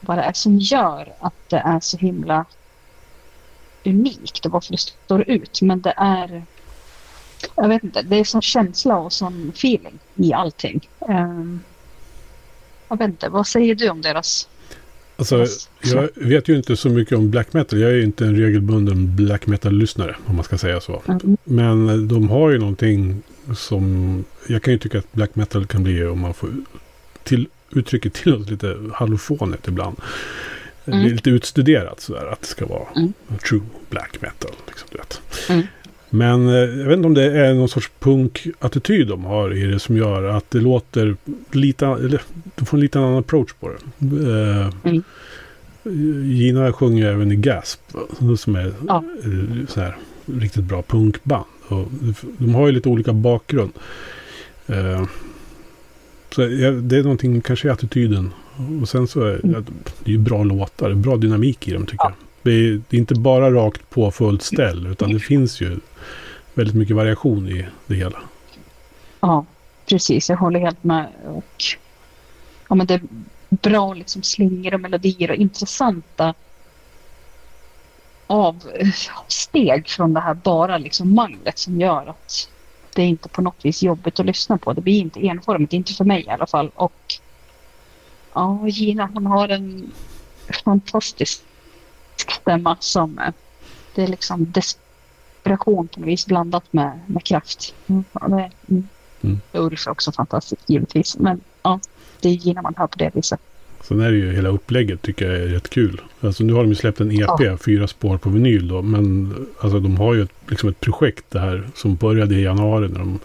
[0.00, 2.44] vad det är som gör att det är så himla
[3.84, 5.62] unikt och varför det står ut.
[5.62, 6.44] Men det är
[7.56, 10.88] jag vet inte, det är sån känsla och sån feeling i allting.
[10.98, 11.60] Um,
[12.88, 14.48] jag vet inte, vad säger du om deras
[15.16, 15.46] Alltså,
[15.82, 17.80] jag vet ju inte så mycket om black metal.
[17.80, 21.02] Jag är ju inte en regelbunden black metal-lyssnare, om man ska säga så.
[21.08, 21.36] Mm.
[21.44, 23.22] Men de har ju någonting
[23.54, 24.24] som...
[24.48, 26.50] Jag kan ju tycka att black metal kan bli, om man får
[27.22, 29.96] till, uttrycket tillåts, lite hallofonigt ibland.
[30.84, 31.04] Det Mm.
[31.04, 33.12] blir lite utstuderat sådär, att det ska vara Mm.
[33.48, 34.50] true black metal.
[34.66, 35.20] Liksom, du vet.
[35.48, 35.62] Mm.
[36.10, 39.78] Men eh, jag vet inte om det är någon sorts punk-attityd de har i det
[39.78, 41.16] som gör att det låter
[41.52, 41.86] lite...
[41.86, 42.22] Eller,
[42.56, 44.06] de får en lite annan approach på det.
[44.30, 45.02] Eh, Mm.
[46.24, 47.80] Gina sjunger även i Gasp.
[48.38, 49.04] Som är Ja.
[49.68, 51.44] så här, riktigt bra punkband.
[51.68, 51.86] Och
[52.38, 53.72] de har ju lite olika bakgrund.
[54.66, 55.04] Eh,
[56.34, 56.40] så
[56.80, 58.32] det är någonting kanske i attityden.
[58.82, 59.64] Och sen så är Mm.
[60.04, 60.88] det ju bra låtar.
[60.88, 62.12] Det är bra dynamik i dem tycker Ja.
[62.42, 62.52] jag.
[62.52, 64.86] Det är, det är inte bara rakt på fullt ställ.
[64.86, 65.76] Utan det finns ju
[66.54, 68.18] väldigt mycket variation i det hela.
[69.20, 69.46] Ja,
[69.88, 70.28] precis.
[70.28, 71.06] Jag håller helt med.
[71.26, 71.64] Och,
[72.68, 73.00] ja, men det är
[73.50, 76.34] bra liksom slingor och melodier och intressanta
[78.26, 82.48] avsteg från det här bara liksom manglet som gör att
[82.94, 84.72] det är inte på något vis jobbigt att lyssna på.
[84.72, 86.70] Det blir inte enformigt, inte för mig i alla fall.
[86.74, 87.14] Och
[88.34, 89.92] ja, Gina hon har en
[90.64, 91.42] fantastisk
[92.40, 93.34] stämma som eh,
[93.94, 97.74] det är liksom desperation på något vis blandat med, med kraft.
[97.86, 98.88] Mm, ja, det, mm.
[99.22, 99.40] Mm.
[99.52, 101.18] Ulf är också fantastisk givetvis.
[101.18, 101.80] Men ja,
[102.20, 103.40] det är Gina man hör på det viset.
[103.88, 106.00] Sen är det ju hela upplägget tycker jag är rätt kul.
[106.20, 108.82] Alltså nu har de ju släppt en EP, fyra spår på vinyl då.
[108.82, 112.88] Men alltså de har ju ett, liksom ett projekt det här som började i januari
[112.88, 113.18] när de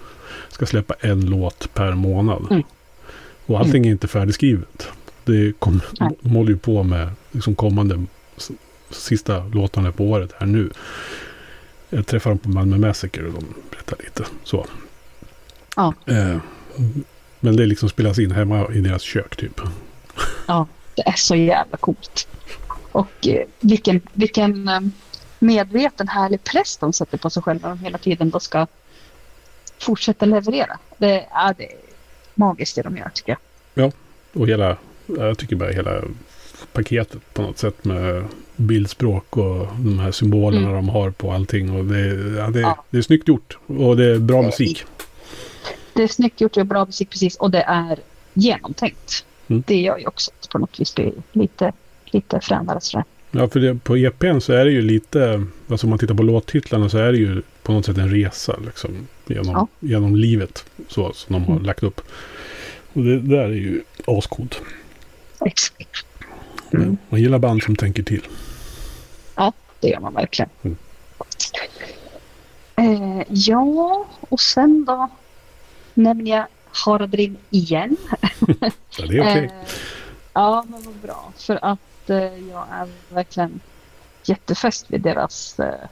[0.49, 2.47] ska släppa en låt per månad.
[2.49, 2.63] Mm.
[3.45, 4.87] Och allting är inte färdigskrivet.
[5.25, 5.81] Det kom,
[6.21, 8.05] de håller ju på med liksom kommande
[8.89, 10.69] sista låtarna på året här nu.
[11.89, 14.65] Jag träffade dem på Malmö Massacre och de berättar lite så.
[15.75, 15.93] Ja.
[16.05, 16.37] Eh,
[17.39, 19.61] men det liksom spelas in hemma i deras kök typ.
[20.47, 22.27] Ja, det är så jävla coolt.
[22.91, 24.79] Och eh, vilken, vilken eh,
[25.39, 28.67] medveten härlig press de sätter på sig själva när de hela tiden då ska
[29.79, 30.77] fortsätta leverera.
[30.97, 31.77] Det är, det är
[32.35, 33.37] magiskt det de gör tycker
[33.73, 33.91] jag.
[34.33, 36.01] Och hela, jag tycker bara hela
[36.73, 40.75] paketet på något sätt med bildspråk och de här symbolerna Mm.
[40.75, 41.75] de har på allting.
[41.79, 42.83] Och det, ja, det, Ja.
[42.89, 44.83] det är snyggt gjort och det är bra musik.
[45.93, 47.99] Det är snyggt gjort, det är bra musik precis och det är
[48.33, 49.25] genomtänkt.
[49.49, 49.63] Mm.
[49.67, 51.71] Det gör ju också att på något vis blir lite,
[52.05, 53.05] lite fränare sådär.
[53.31, 56.23] Ja, för det, på EPn så är det ju lite, alltså om man tittar på
[56.23, 59.67] låttitlarna så är det ju på något sätt en resa liksom, genom, Ja.
[59.79, 61.65] genom livet så som de har Mm.
[61.65, 62.01] lagt upp.
[62.93, 64.61] Och det där är ju ascoolt.
[65.45, 66.05] Exakt.
[66.73, 66.97] Mm.
[67.09, 68.21] Man gillar band som tänker till.
[69.81, 70.49] Det gör man verkligen.
[70.63, 70.77] Mm.
[72.75, 75.09] Eh, ja, och sen då
[75.93, 77.97] nämner jag Haradrim igen.
[78.97, 79.45] Ja, det är okej.
[79.45, 79.51] Eh,
[80.33, 81.31] ja, men vad bra.
[81.37, 83.59] För att eh, jag är verkligen
[84.23, 85.87] jättefäst vid deras, eh,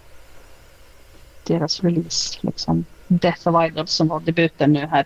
[1.43, 2.39] deras release.
[2.41, 2.85] Liksom.
[3.07, 5.05] Death of Idols som var debuten nu här.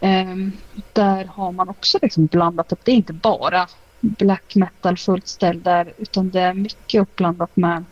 [0.00, 0.52] Ehm,
[0.92, 2.80] där har man också liksom blandat upp.
[2.84, 3.68] Det är inte bara
[4.00, 7.84] black metal fullt ställ där utan det är mycket uppblandat med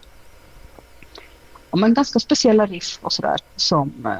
[1.70, 4.16] ja, men ganska speciella riff och sådär som,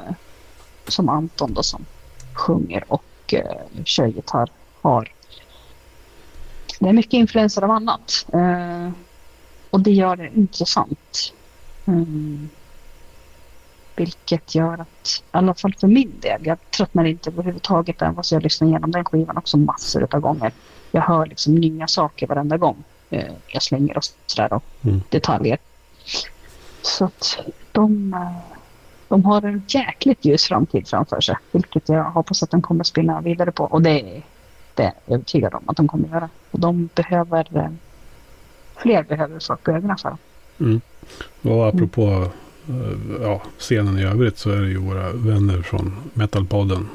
[0.87, 1.85] som Anton då som
[2.33, 4.49] sjunger och eh, kör gitarr
[4.81, 5.11] har
[6.79, 8.25] det är mycket influenser av annat.
[8.33, 8.89] Eh,
[9.69, 11.33] och det gör det intressant.
[11.85, 12.49] Mm.
[13.95, 18.25] Vilket gör att, i alla fall för min del, jag tröttnar inte överhuvudtaget än vad
[18.31, 20.51] jag lyssnar igenom den skivan också massor av gånger.
[20.91, 25.01] Jag hör liksom nya saker varenda gång eh, jag slänger och sådär och Mm.
[25.09, 25.57] detaljer.
[26.81, 27.37] Så att
[27.71, 28.57] de, eh,
[29.13, 31.35] de har en jäkligt ljus framtid framför sig.
[31.51, 33.63] Vilket jag hoppas att de kommer spinna vidare på.
[33.63, 34.21] Och det,
[34.75, 36.29] det är jag övertygad om att de kommer göra.
[36.51, 37.69] Och de behöver, eh,
[38.77, 40.17] fler behöver få upp ögonen för.
[40.59, 40.81] Mm.
[41.41, 42.27] Och apropå
[42.69, 46.89] eh, ja, scenen i övrigt så är det ju våra vänner från Metalpodden,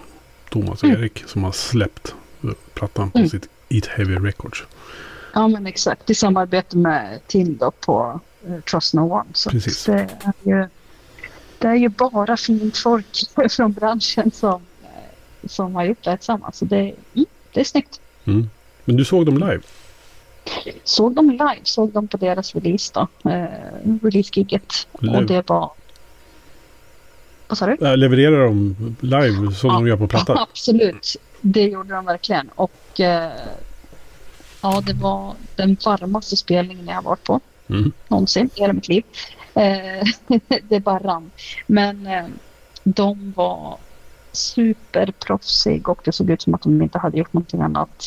[0.50, 1.00] Thomas och Mm.
[1.00, 3.30] Erik, som har släppt eh, plattan på Mm.
[3.30, 4.64] sitt Eat Heavy Records.
[5.34, 9.28] Ja men exakt, i samarbete med Tim då på uh, Trust No One.
[9.32, 9.84] Så Precis.
[9.84, 10.66] det är, ju,
[11.58, 13.06] det är ju bara fint folk
[13.50, 14.62] från branschen som,
[15.46, 16.56] som har gjort det här tillsammans.
[16.58, 16.80] Så det,
[17.14, 18.00] mm, det är snyggt.
[18.24, 18.50] Mm.
[18.84, 19.60] Men du såg dem live?
[20.84, 23.30] Såg dem live, såg dem på deras release då.
[23.30, 23.46] Eh,
[24.02, 24.86] release-giget.
[24.92, 25.70] Och det var...
[27.48, 27.86] Vad sa du?
[27.86, 30.38] Äh, levererar de live som de gör på plattan?
[30.50, 32.48] Absolut, det gjorde de verkligen.
[32.54, 33.32] Och eh,
[34.62, 37.40] ja, det var den varmaste spelningen jag har varit på
[37.70, 37.92] Mm.
[38.08, 39.02] någonsin i hela mitt liv.
[39.58, 40.04] Eh,
[40.68, 41.30] det bara rann.
[41.66, 42.26] Men eh,
[42.84, 43.78] de var
[44.32, 48.04] superproffsig och det såg ut som att de inte hade gjort någonting annat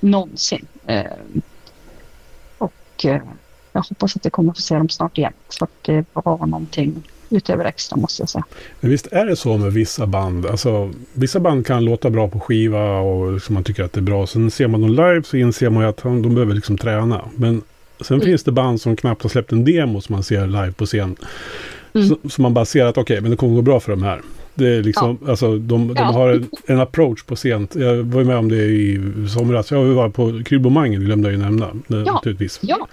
[0.00, 0.66] någonsin.
[0.86, 1.04] Eh,
[2.58, 3.22] och eh,
[3.72, 5.32] jag hoppas att jag kommer få se dem snart igen.
[5.58, 8.44] För att det var någonting utöver extra måste jag säga.
[8.80, 10.46] Men visst är det så med vissa band?
[10.46, 14.02] Alltså, vissa band kan låta bra på skiva och liksom man tycker att det är
[14.02, 14.26] bra.
[14.26, 17.24] Sen ser man dem live så inser man ju att de behöver liksom träna.
[17.36, 17.62] Men
[18.04, 18.26] sen Mm.
[18.26, 21.16] finns det band som knappt har släppt en demo som man ser live på scen.
[21.94, 22.08] Mm.
[22.08, 24.20] Så, så man bara ser att okej, men det kommer gå bra för de här.
[24.54, 26.04] Det är liksom, alltså de, de Ja.
[26.04, 27.68] har en, en approach på scen.
[27.74, 29.00] Jag var ju med om det i
[29.34, 29.70] somras.
[29.70, 31.70] Jag var på Krybomangen, glömde jag ju nämna.
[31.86, 31.96] Ja.
[31.96, 32.58] Naturligtvis.
[32.62, 32.88] Ja,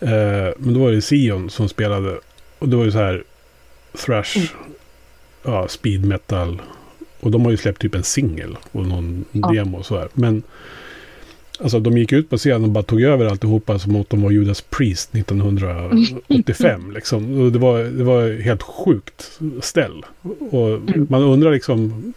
[0.00, 2.18] Eh, men då var det Sion som spelade.
[2.58, 3.24] Och det var ju så här
[4.06, 4.48] thrash, Mm.
[5.44, 6.62] ja, speed metal.
[7.20, 9.52] Och de har ju släppt typ en singel och någon Ja.
[9.52, 10.08] demo och så här.
[10.14, 10.42] Men
[11.62, 14.30] alltså de gick ut på scenen och bara tog över alltihopa som att de var
[14.30, 16.90] Judas Priest 1985.
[16.94, 17.40] liksom.
[17.40, 20.04] Och det, var, det var helt sjukt ställ.
[20.50, 21.06] Och Mm.
[21.10, 22.12] man undrar liksom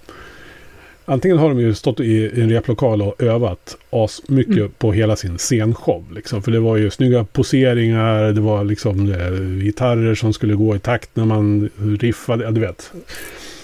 [1.08, 4.71] Antingen har de ju stått i en replokal och övat as mycket Mm.
[4.77, 6.05] på hela sin scenshow.
[6.15, 6.41] Liksom.
[6.43, 10.79] För det var ju snygga poseringar, det var liksom eh, gitarrer som skulle gå i
[10.79, 12.43] takt när man riffade.
[12.43, 12.91] Ja, du vet.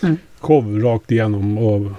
[0.03, 0.17] Mm.
[0.41, 1.91] Show rakt igenom och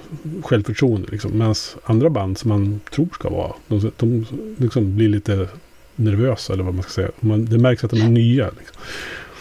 [0.42, 1.08] självförtroende.
[1.10, 1.38] Liksom.
[1.38, 4.26] Medan andra band som man tror ska vara, de, de
[4.58, 5.48] liksom blir lite
[5.96, 7.10] nervösa eller vad man ska säga.
[7.20, 8.50] Man, det märks att de är nya.
[8.58, 8.82] Liksom.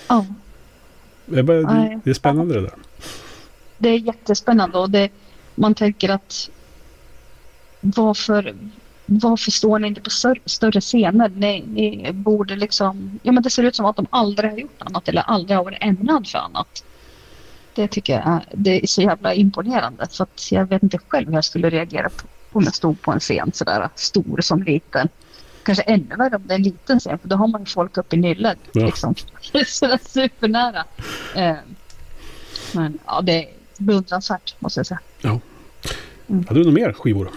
[0.07, 0.25] ja.
[1.25, 1.61] Det, är bara,
[2.03, 2.73] det, är spännande det där.
[3.77, 5.09] det är jättespännande och det,
[5.55, 6.49] man tänker att
[7.81, 8.55] varför,
[9.05, 11.29] varför står ni inte på större, större scener?
[11.29, 14.81] Ni, ni borde liksom, ja men det ser ut som att de aldrig har gjort
[14.81, 16.83] annat eller aldrig har varit ämnad för annat.
[17.75, 21.35] Det tycker jag det är så jävla imponerande för att jag vet inte själv hur
[21.35, 25.09] jag skulle reagera på om jag stod på en scen sådär stor som liten.
[25.63, 28.13] Kanske ännu värre om det är en liten scen för då har man folk upp
[28.13, 28.57] i nyllet.
[28.71, 28.85] Ja.
[28.85, 29.15] Liksom.
[29.67, 30.85] sådär supernära.
[31.35, 31.55] Eh,
[32.73, 34.99] men ja, det är beundransvärt måste jag säga.
[36.27, 37.31] Hade du några mer skivor?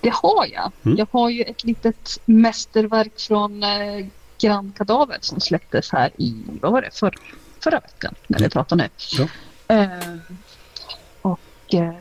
[0.00, 0.72] Det har jag.
[0.84, 0.98] Mm.
[0.98, 4.06] Jag har ju ett litet mästerverk från eh,
[4.40, 7.14] Grand Kadaver som släpptes här i, vad var det, för,
[7.60, 8.88] förra veckan när vi pratar nu.
[9.18, 9.28] Ja.
[9.74, 9.88] Eh,
[11.22, 11.40] och
[11.74, 11.94] eh,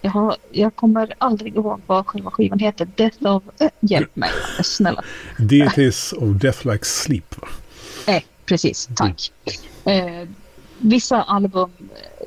[0.00, 2.88] jag, har, jag kommer aldrig ihåg vad själva skivan heter.
[2.96, 3.42] Death of...
[3.58, 4.30] Eh, hjälp mig,
[4.64, 5.02] snälla.
[5.38, 7.34] Deities of Death Like Sleep.
[7.40, 7.48] va?
[8.06, 9.32] Eh, precis, tack.
[9.84, 10.28] Eh,
[10.78, 11.70] vissa album,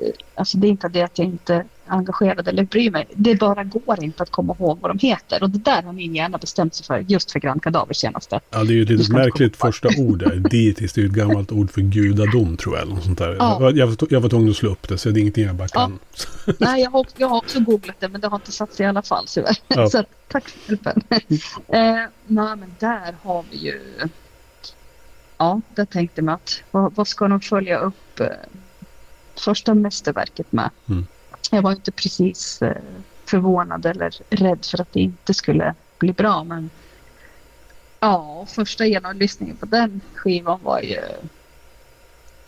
[0.00, 3.06] eh, alltså det är inte det att jag inte engagerad eller bryr mig.
[3.14, 5.42] Det bara går inte att komma ihåg vad de heter.
[5.42, 8.40] Och det där har min hjärna bestämt sig för just för Grand Kadaver senaste.
[8.50, 10.36] Ja, det är ju ett litet märkligt första ord där.
[10.36, 12.86] Deities, det är ju ett gammalt ord för gudadom tror jag.
[12.86, 13.36] Eller sånt där.
[13.38, 13.70] Ja.
[13.74, 15.68] Jag, var- jag var tvungen att slå upp det, så det är ingenting jag bara
[15.68, 15.98] kan.
[16.58, 18.88] Nej, jag har, jag har också googlat det men det har inte satt sig i
[18.88, 19.56] alla fall tyvärr.
[19.68, 19.88] Ja.
[19.90, 21.02] Så tack för hjälpen.
[21.68, 21.94] eh,
[22.26, 23.80] nej, men där har vi ju...
[25.38, 28.26] Ja, där tänkte man att vad, vad ska de följa upp eh,
[29.34, 30.70] första mästerverket med?
[30.88, 31.06] Mm.
[31.50, 36.44] Jag var inte precis eh, förvånad eller rädd för att det inte skulle bli bra
[36.44, 36.70] men
[38.00, 41.00] ja, första genomlyssningen på den skivan var ju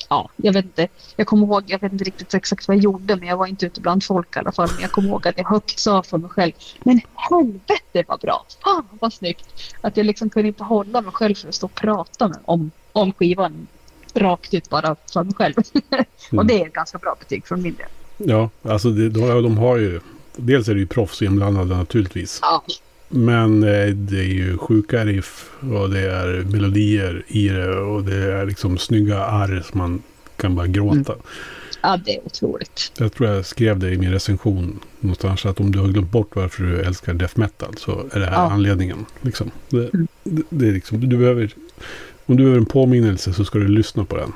[0.09, 0.89] ja, jag vet inte.
[1.17, 3.67] Jag kommer ihåg, jag vet inte riktigt exakt vad jag gjorde men jag var inte
[3.67, 4.71] ute bland folk i alla fall.
[4.73, 6.53] Men jag kommer ihåg att jag högt sa för mig själv.
[6.85, 8.47] Men helvete vad bra!
[8.65, 9.47] Fan vad snyggt!
[9.81, 12.73] Att jag liksom kunde inte hålla mig själv för att stå och prata med, om,
[12.93, 13.69] om skivan
[14.15, 15.55] rakt ut bara för mig själv.
[16.37, 17.89] och det är ett ganska bra betyg från min del.
[18.17, 20.01] Ja, alltså det, de, de har ju
[20.37, 22.39] dels är det ju proffs inblandade naturligtvis.
[22.43, 22.65] Ja.
[23.09, 28.15] Men eh, det är ju sjuka riff och det är melodier i det och det
[28.33, 30.03] är liksom snygga arr som man
[30.37, 31.15] kan bara gråta.
[31.83, 32.93] ja, det är otroligt.
[32.99, 36.37] Jag tror jag skrev det i min recension någonstans att om du har glömt bort
[36.37, 38.51] varför du älskar death metal så är det här Ja.
[38.53, 39.07] anledningen.
[39.21, 39.51] Liksom.
[39.69, 40.07] Det, Mm.
[40.25, 41.55] det, det är liksom, du behöver,
[42.27, 44.33] om du behöver en påminnelse så ska du lyssna på den.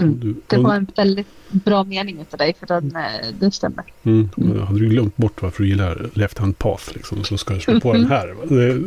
[0.00, 0.20] Mm.
[0.20, 3.02] Du, Det var en väldigt bra mening för dig för den, eh,
[3.38, 3.84] det stämmer.
[4.02, 4.28] Mm.
[4.66, 7.80] Hade du glömt bort varför du gillar Left Hand Path liksom, så ska du slå
[7.80, 8.28] på den här.
[8.28, 8.42] va?
[8.48, 8.82] Det är,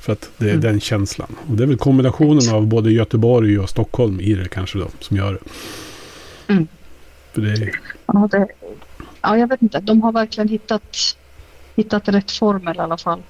[0.00, 0.60] för att det är Mm.
[0.60, 1.36] den känslan.
[1.48, 5.16] Och det är väl kombinationen av både Göteborg och Stockholm i det kanske då, som
[5.16, 6.52] gör det.
[6.52, 6.66] Mm.
[7.34, 7.72] Det
[8.06, 8.46] Ja, det,
[9.22, 9.80] ja, jag vet inte.
[9.80, 11.16] De har verkligen hittat,
[11.76, 13.22] hittat rätt formel i alla fall.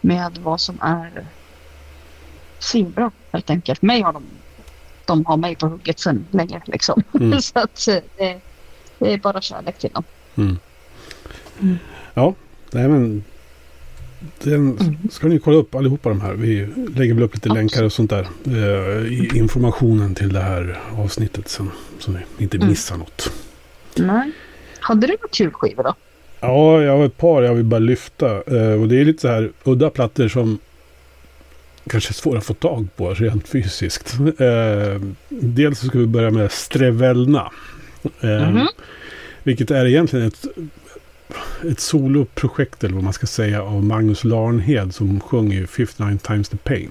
[0.00, 1.26] Med vad som är
[2.58, 3.82] svinbra helt enkelt.
[3.82, 4.22] Mig har de,
[5.06, 7.02] de har mig på hugget sen länge liksom.
[7.20, 7.40] Mm.
[7.40, 8.40] Så att eh, det,
[8.98, 10.04] det är bara kärlek till dem.
[10.34, 10.56] mm.
[11.60, 11.76] Mm.
[12.14, 12.34] Ja,
[12.70, 13.24] nej men
[14.42, 14.96] den Mm.
[15.10, 16.32] ska ni kolla upp allihopa de här.
[16.34, 17.56] Vi lägger väl upp lite Absolut.
[17.72, 18.26] länkar och sånt där.
[18.46, 21.70] eh, informationen till det här avsnittet sen.
[21.98, 22.68] Så ni inte Mm.
[22.68, 23.32] missar något.
[23.96, 24.30] Nej.
[24.80, 25.94] Hade du några kul skivor då?
[26.40, 28.26] Ja, jag har ett par jag vill bara lyfta.
[28.30, 30.58] Eh, och det är lite så här udda plattor som
[31.90, 34.16] kanske svåra att få tag på rent fysiskt.
[34.38, 37.50] Eh, dels så ska vi börja med Strevelna.
[38.20, 38.66] Eh, Mhm.
[39.42, 40.44] Vilket är egentligen ett,
[41.70, 46.56] ett soloprojekt eller vad man ska säga av Magnus Larnhed som sjunger 59 times the
[46.56, 46.90] pain.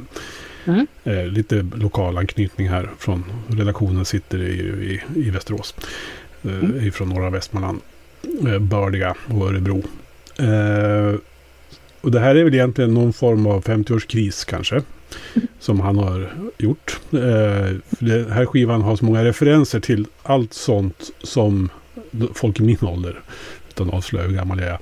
[0.65, 0.88] Mm.
[1.03, 5.75] Eh, lite lokal anknytning här från redaktionen sitter i, i, i Västerås.
[6.43, 6.91] Eh, Mm.
[6.91, 7.79] från norra Västmanland.
[8.47, 9.84] Eh, Bördiga och Örebro.
[10.39, 11.15] Eh,
[12.03, 14.81] och det här är väl egentligen någon form av 50-årskris kanske.
[15.59, 16.99] Som han har gjort.
[17.11, 21.69] Eh, den här skivan har så många referenser till allt sånt som
[22.33, 23.21] folk i min ålder,
[23.69, 24.79] utan att avslöja hur gammal jag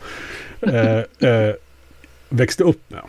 [0.62, 1.56] är, eh, eh,
[2.30, 3.02] växte upp med.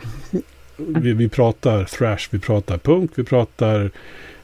[0.77, 3.91] Vi, vi pratar thrash, vi pratar punk, vi pratar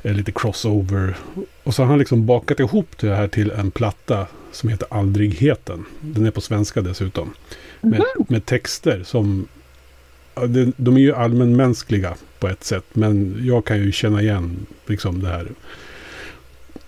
[0.04, 1.16] eh, lite crossover.
[1.64, 5.86] Och så har han liksom bakat ihop det här till en platta som heter Aldrigheten.
[6.00, 7.34] Den är på svenska dessutom.
[7.82, 9.48] Med, med texter som...
[10.76, 12.86] De är ju allmänmänskliga på ett sätt.
[12.94, 15.48] Men jag kan ju känna igen liksom det här...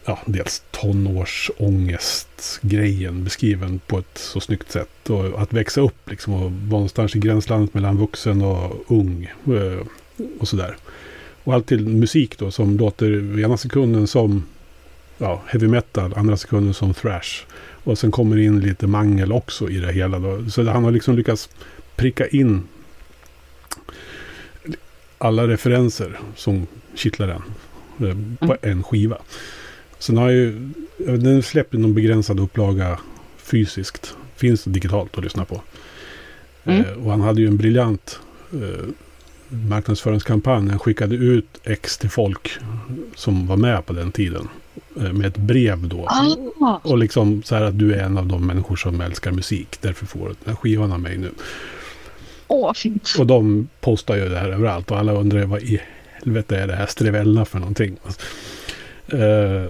[0.05, 5.09] Ja, dels tonårsångestgrejen beskriven på ett så snyggt sätt.
[5.09, 9.31] Och att växa upp liksom och vara någonstans i gränslandet mellan vuxen och ung.
[9.45, 9.79] Eh,
[10.39, 10.77] och sådär.
[11.43, 14.43] Och allt till musik då som låter ena sekunden som
[15.17, 17.45] ja, heavy metal, andra sekunden som thrash.
[17.83, 20.19] Och sen kommer in lite mangel också i det hela.
[20.19, 20.49] Då.
[20.49, 21.49] Så han har liksom lyckats
[21.95, 22.63] pricka in
[25.17, 27.41] alla referenser som kittlar
[27.97, 29.17] den på en skiva.
[29.99, 32.99] Sen har ju den släppt i någon begränsad upplaga
[33.37, 34.15] fysiskt.
[34.35, 35.61] Finns digitalt att lyssna på.
[36.63, 36.81] Mm.
[36.85, 38.19] Eh, och han hade ju en briljant
[38.53, 38.87] eh,
[39.49, 40.69] marknadsföringskampanj.
[40.69, 42.51] Han skickade ut X till folk
[43.15, 44.47] som var med på den tiden.
[44.97, 46.05] Eh, med ett brev då.
[46.07, 49.77] Ah, Och liksom så här att du är en av de människor som älskar musik.
[49.81, 51.31] Därför får du den här skivan av mig nu.
[52.51, 53.15] Åh, fint.
[53.19, 54.91] Och de postar ju det här överallt.
[54.91, 55.81] Och alla undrar vad i
[56.13, 57.97] helvete är det här Strevella för någonting.
[59.07, 59.65] Eh,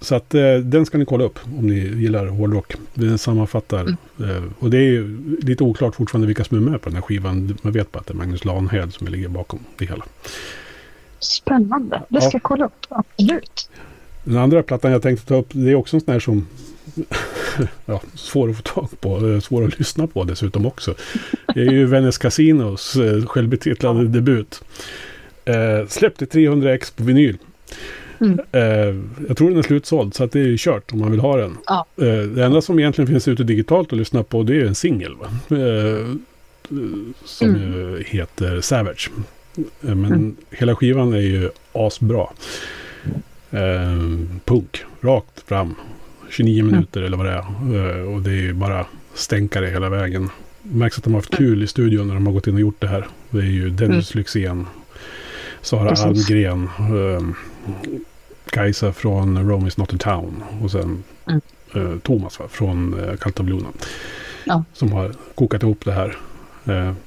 [0.00, 2.72] så att eh, den ska ni kolla upp om ni gillar hårdrock.
[2.94, 3.86] Den sammanfattar.
[4.20, 7.02] eh, och det är ju lite oklart fortfarande vilka som är med på den här
[7.02, 7.58] skivan.
[7.62, 10.04] Man vet bara att det är Magnus Lanhed som ligger bakom det hela.
[11.18, 12.02] Spännande.
[12.08, 12.30] Det ska Ja.
[12.32, 12.86] jag kolla upp.
[12.88, 13.70] Absolut.
[14.24, 16.46] Den andra plattan jag tänkte ta upp, det är också en sån här som
[17.86, 20.94] ja, svår att få tag på, eh, svår att lyssna på dessutom också.
[21.54, 24.62] Det är ju Venice Casinos eh, självbetitlade debut.
[25.44, 27.36] Eh, släppte 300 ex på vinyl.
[28.20, 28.38] Mm.
[28.52, 31.20] Eh, jag tror den är slutsåld så att det är ju kört om man vill
[31.20, 31.56] ha den.
[31.66, 31.86] Ja.
[31.96, 35.12] Eh, det enda som egentligen finns ute digitalt att lyssna på det är en singel.
[35.50, 36.14] Eh,
[37.24, 38.02] som Mm.
[38.06, 39.10] heter Savage.
[39.80, 40.36] Men Mm.
[40.50, 42.26] hela skivan är ju asbra.
[44.44, 45.74] Punk, rakt fram.
[46.30, 46.72] 29 Mm.
[46.72, 47.98] minuter eller vad det är.
[47.98, 50.30] Eh, och det är ju bara stänkare hela vägen.
[50.62, 52.80] Märks att de har haft kul i studion när de har gått in och gjort
[52.80, 53.06] det här.
[53.30, 54.66] Det är ju Dennis Lyxzén,
[55.62, 55.90] Sara Mm.
[55.94, 56.06] Precis.
[56.30, 57.22] Almgren, eh,
[58.50, 61.40] Kajsa från Rome is not a town och sen Mm.
[61.74, 63.72] eh, Thomas va, från Kaltablunan.
[64.44, 64.64] Ja.
[64.72, 66.16] Som har kokat ihop det här.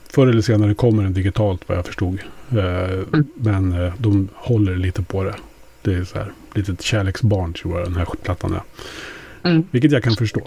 [0.09, 2.19] Förr eller senare kommer den digitalt vad jag förstod.
[2.51, 2.99] Eh,
[3.35, 5.35] Men de håller lite på det.
[5.81, 8.61] Det är så här litet kärleksbarn tror jag den här plattan är.
[9.43, 9.67] Mm.
[9.71, 10.41] Vilket jag kan förstå.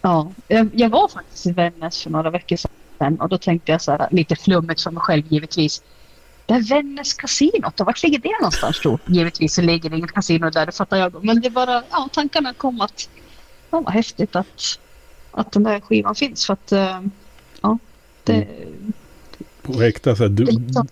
[0.00, 0.32] Ja,
[0.72, 4.08] jag, var faktiskt i Vännäs för några veckor sedan och då tänkte jag så här
[4.10, 5.82] lite flummigt för mig själv givetvis.
[6.46, 8.98] Det är Vännäs kasinot och vart ligger det någonstans då?
[9.06, 11.24] Givetvis så ligger det inget kasino där, det fattar jag.
[11.24, 13.08] Men det bara, ja tankarna kom att,
[13.70, 14.78] ja vad häftigt att
[15.32, 16.46] att den där skivan finns.
[16.46, 17.00] För att eh,
[17.60, 17.78] ja,
[18.24, 18.92] det, Mm.
[19.62, 20.28] På äkta så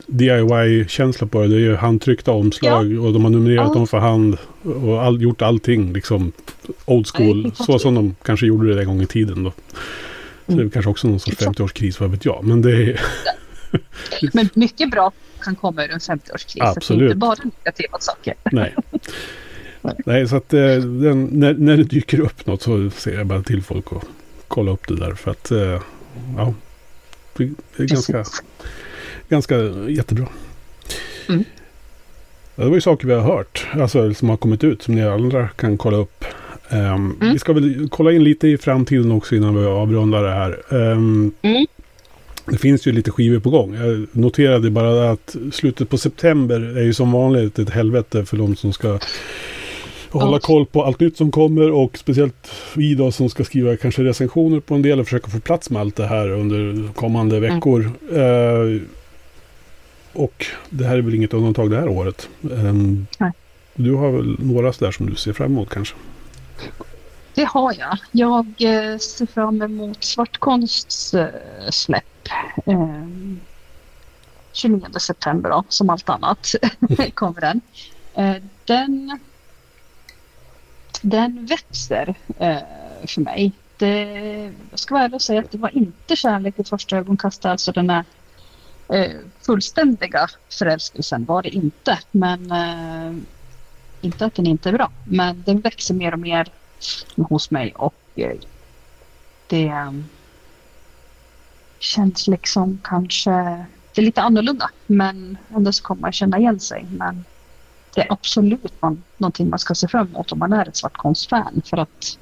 [0.06, 1.48] DIY-känsla på det.
[1.48, 3.74] Det är ju handtryckta omslag och de har numrerat Ja.
[3.74, 4.36] dem för hand.
[4.62, 6.32] Och all, gjort allting liksom
[6.84, 7.46] old school.
[7.46, 9.50] är Så som de kanske gjorde det en gång i tiden då.
[9.50, 9.56] Så
[10.46, 10.70] det är Mm.
[10.70, 11.58] kanske också någon sorts Exakt.
[11.58, 12.44] 50-årskris, vad vet jag.
[12.44, 13.00] Men det är...
[14.32, 16.54] Men mycket bra kan komma ur en 50-årskris.
[16.54, 17.02] Det är Absolut.
[17.02, 18.34] inte bara negativa saker.
[18.52, 18.74] Nej.
[20.06, 23.42] Nej, så att eh, den, när, när det dyker upp något så ser jag bara
[23.42, 24.04] till folk och
[24.48, 25.14] kolla upp det där.
[25.14, 25.80] För att, eh,
[26.36, 26.54] ja,
[27.76, 28.43] ganska, Precis.
[29.28, 29.57] ganska
[29.88, 30.26] jättebra.
[31.28, 31.45] Mm.
[32.57, 35.49] Det var ju saker vi har hört, alltså som har kommit ut, som ni andra
[35.49, 36.24] kan kolla upp.
[36.68, 37.32] Ehm, Mm.
[37.32, 40.62] Vi ska väl kolla in lite i framtiden också innan vi avrundar det här.
[40.93, 41.66] Ehm, Mm.
[42.47, 43.74] Det finns ju lite skivor på gång.
[43.74, 48.57] Jag noterade bara att slutet på september är ju som vanligt ett helvete för de
[48.57, 48.99] som ska
[50.18, 50.40] hålla Ja.
[50.40, 54.61] koll på allt nytt som kommer och speciellt vi då som ska skriva kanske recensioner
[54.61, 57.90] på en del och försöka få plats med allt det här under kommande veckor.
[58.12, 58.82] Eh,
[60.12, 62.28] och det här är väl inget undantag det här året.
[62.52, 63.32] Ehm, Nej.
[63.74, 65.94] du har väl några sådär som du ser fram emot kanske?
[67.34, 67.98] Det har jag.
[68.12, 71.28] Jag eh, ser fram emot Svartkonsts eh,
[71.70, 72.04] släpp.
[72.66, 73.06] Eh,
[74.52, 76.54] 29 september då, som allt annat
[77.14, 77.61] kommer den.
[78.14, 79.18] Eh, den.
[81.03, 82.59] Den växer eh,
[83.07, 83.53] för mig.
[83.76, 84.03] Det,
[84.70, 87.72] jag ska vara ärlig och säga att det var inte kärlek i första ögonkastet, alltså
[87.72, 88.05] den här
[88.92, 89.12] eh,
[89.46, 90.28] fullständiga
[90.59, 91.98] förälskelsen var det inte.
[92.11, 93.22] Men eh,
[94.01, 96.48] inte att den inte är bra, men den växer mer och mer
[97.16, 98.38] hos mig och eh,
[99.46, 99.92] det eh,
[101.78, 103.30] känns liksom kanske,
[103.94, 106.86] det är lite annorlunda men ändå så kommer man känna igen sig.
[106.90, 107.24] Men
[107.95, 111.62] det är absolut man, någonting man ska se fram emot om man är ett svartkonstfan
[111.64, 112.18] för att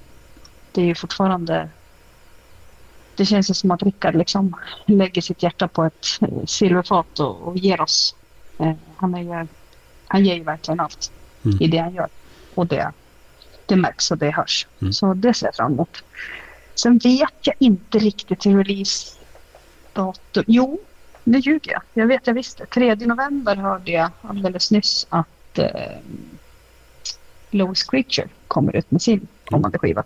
[0.73, 1.69] det är ju fortfarande
[3.17, 4.57] det känns ju som att Rickard liksom
[4.87, 8.15] lägger sitt hjärta på ett eh, silverfat och, och ger oss.
[8.59, 9.47] Eh, han, är ju,
[10.07, 11.13] han ger ju verkligen allt
[11.45, 11.63] Mm.
[11.63, 12.09] i det han gör.
[12.55, 12.93] Och det,
[13.67, 14.67] det märks och det hörs.
[14.81, 14.93] Mm.
[14.93, 16.05] Så det ser jag fram emot.
[16.75, 20.45] Sen vet jag inte riktigt hur releasedatum...
[20.47, 20.81] Jo,
[21.25, 21.83] nu ljuger jag.
[21.95, 22.67] Jag vet jag visste.
[22.67, 25.27] 3 november hörde jag alldeles nyss att
[25.59, 25.99] eh,
[27.51, 30.05] Lois Creature kommer ut med sin kommande skiva.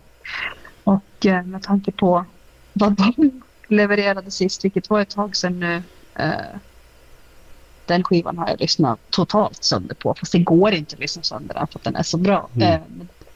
[0.85, 2.25] Och eh, med tanke på
[2.73, 5.83] vad de levererade sist, vilket var ett tag sedan nu.
[6.15, 6.35] Eh,
[7.87, 10.15] den skivan har jag lyssnat totalt sönder på.
[10.15, 12.49] Fast det går inte att lyssna sönder den för att den är så bra.
[12.55, 12.69] Mm.
[12.69, 12.81] Eh,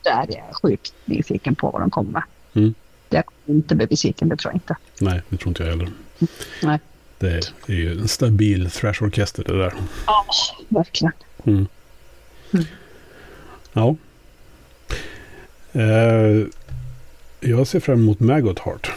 [0.02, 2.22] där är jag sjukt nyfiken på vad de kommer med.
[2.54, 2.74] Mm.
[3.08, 4.76] Det kommer inte bli besviken, det tror jag inte.
[5.00, 5.92] Nej, det tror inte jag heller.
[6.62, 6.78] Nej.
[7.18, 9.74] Det är, det är ju en stabil thrashorkester det där.
[10.06, 10.24] Ja,
[10.68, 11.12] verkligen.
[11.44, 11.66] Mm.
[12.56, 12.66] Mm.
[13.72, 13.96] Ja.
[15.72, 16.46] Eh,
[17.40, 18.90] jag ser fram emot Maggot Heart.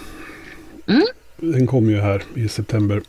[0.87, 1.03] Mm.
[1.37, 3.01] Den kommer ju här i september.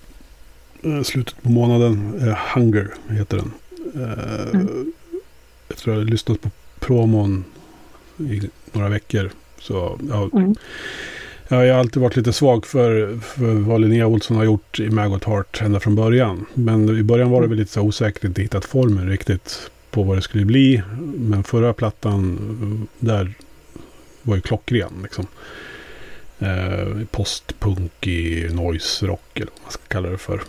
[0.82, 2.20] Eh, slutet på månaden.
[2.28, 3.52] Eh, Hunger heter den.
[4.02, 4.92] Eh, Mm.
[5.68, 7.44] Efter att ha lyssnat på promon
[8.18, 8.42] i
[8.72, 9.30] några veckor.
[9.58, 10.54] Så ja, Mm.
[11.48, 14.90] Ja, jag har alltid varit lite svag för, för vad Linnea Olsson har gjort i
[14.90, 16.46] Maggot Heart ända från början.
[16.54, 20.18] Men i början var det väl lite så osäkert, inte hittat formen riktigt på vad
[20.18, 20.82] det skulle bli.
[21.16, 23.34] Men förra plattan, eh, där
[24.22, 25.26] var ju klockren liksom.
[26.38, 30.42] Eh, postpunk i noise rock eller vad man ska kalla det för.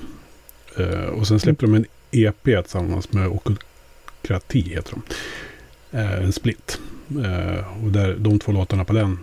[0.77, 5.03] Eh, och sen släppte de en EP tillsammans med Okulkrati heter de.
[5.97, 6.79] Eh, en split.
[7.09, 9.17] Eh, och där, de två låtarna på den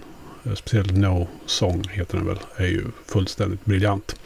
[0.49, 2.39] Eh, Speciellt No Song heter den väl.
[2.57, 4.21] Är ju fullständigt briljant.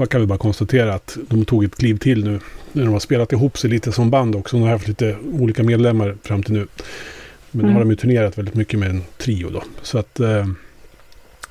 [0.00, 2.40] Jag kan väl bara konstatera att de tog ett kliv till nu.
[2.72, 4.56] När de har spelat ihop sig lite som band också.
[4.56, 6.66] De har haft lite olika medlemmar fram till nu.
[7.50, 7.72] Men nu Mm.
[7.74, 9.62] har de ju turnerat väldigt mycket med en trio då.
[9.82, 10.20] Så att...
[10.20, 10.46] Eh,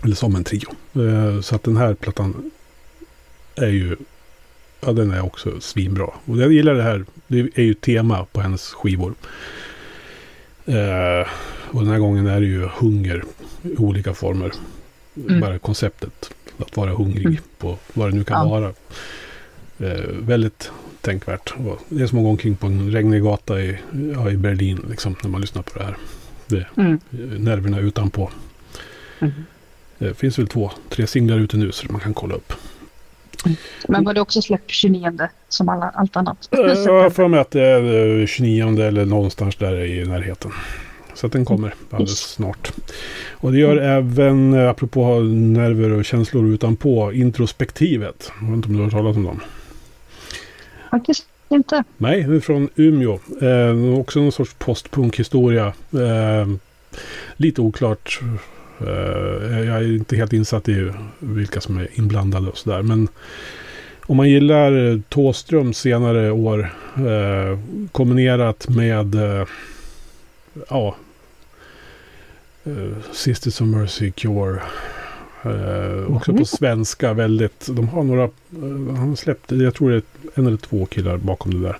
[0.04, 0.70] eller som en trio.
[0.95, 2.52] Eh, så att den här plattan
[3.56, 3.95] är ju...
[4.86, 6.08] Ja, den är också svinbra.
[6.26, 7.06] Och jag gillar det här.
[7.28, 9.14] Det är ju tema på hennes skivor.
[10.66, 11.28] Eh,
[11.72, 13.24] och den här gången är det ju hunger
[13.64, 14.52] i olika former.
[15.28, 15.39] Mm.
[15.39, 16.30] Bara konceptet
[16.60, 17.38] att vara hungrig Mm.
[17.57, 18.49] på vad det nu kan Ja.
[18.60, 18.74] vara.
[19.80, 21.53] Eh, väldigt tänkvärt.
[21.66, 23.78] Och det är som att gå omkring på en regnig gata i,
[24.14, 25.97] ja, i Berlin liksom, när man lyssnar på det här.
[26.47, 26.99] Det, Mm.
[27.12, 28.30] eh, nerverna utanpå.
[29.20, 29.34] Mm.
[29.97, 32.53] Det finns väl två, tre singlar ute nu så man kan kolla upp.
[33.88, 36.49] Men var det också släpp 29 som alla, allt annat?
[36.51, 40.51] Eh, Jag har för mig att det är eh, 29 eller någonstans där i närheten.
[41.20, 42.72] Så att den kommer alldeles snart.
[43.32, 48.32] Och det gör även, eh, apropå nerver och känslor utanpå, introspektivet.
[48.41, 49.39] Jag vet inte om du har talas om dem?
[50.91, 51.84] Faktiskt inte.
[51.97, 53.20] Nej, det är från Umeå.
[53.41, 55.74] Eh, också någon sorts postpunk-historia.
[55.91, 56.47] Eh,
[57.38, 58.22] lite oklart
[58.82, 62.82] Eh, jag är inte helt insatt i vilka som är inblandade och sådär.
[62.82, 63.07] Men
[64.01, 67.59] om man gillar Tåström senare år eh,
[67.91, 69.47] kombinerat med eh,
[70.70, 70.95] ja,
[73.13, 74.61] Sisters of Mercy Cure.
[75.43, 77.67] Eh, också på svenska väldigt.
[77.72, 80.01] De har några, eh, han släppte, jag tror det är
[80.34, 81.78] en eller två killar bakom det där.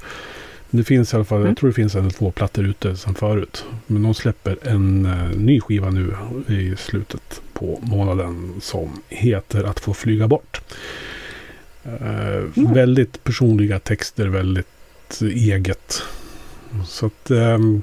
[0.72, 1.48] Det finns i alla fall, Mm.
[1.50, 3.66] jag tror det finns en eller två plattor ute sedan förut.
[3.88, 6.14] Men de släpper en eh, ny skiva nu
[6.48, 10.62] i slutet på månaden som heter Att få flyga bort.
[11.84, 14.68] Eh, Väldigt personliga texter, väldigt
[15.22, 16.02] eget.
[16.88, 17.82] Så att ehm,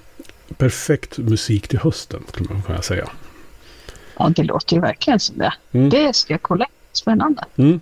[0.59, 3.09] perfekt musik till hösten skulle man kunna säga.
[4.18, 5.54] Ja, det låter ju verkligen som det.
[5.72, 5.88] Mm.
[5.88, 6.66] Det ska jag kolla.
[6.92, 7.44] Spännande.
[7.57, 7.80] Mm.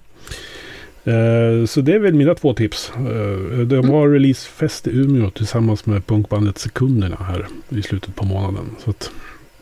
[1.04, 2.92] Eh, så det är väl mina två tips.
[2.96, 8.76] Eh, de har releasefest i Umeå tillsammans med punkbandet Sekunderna här i slutet på månaden.
[8.84, 9.10] Så att,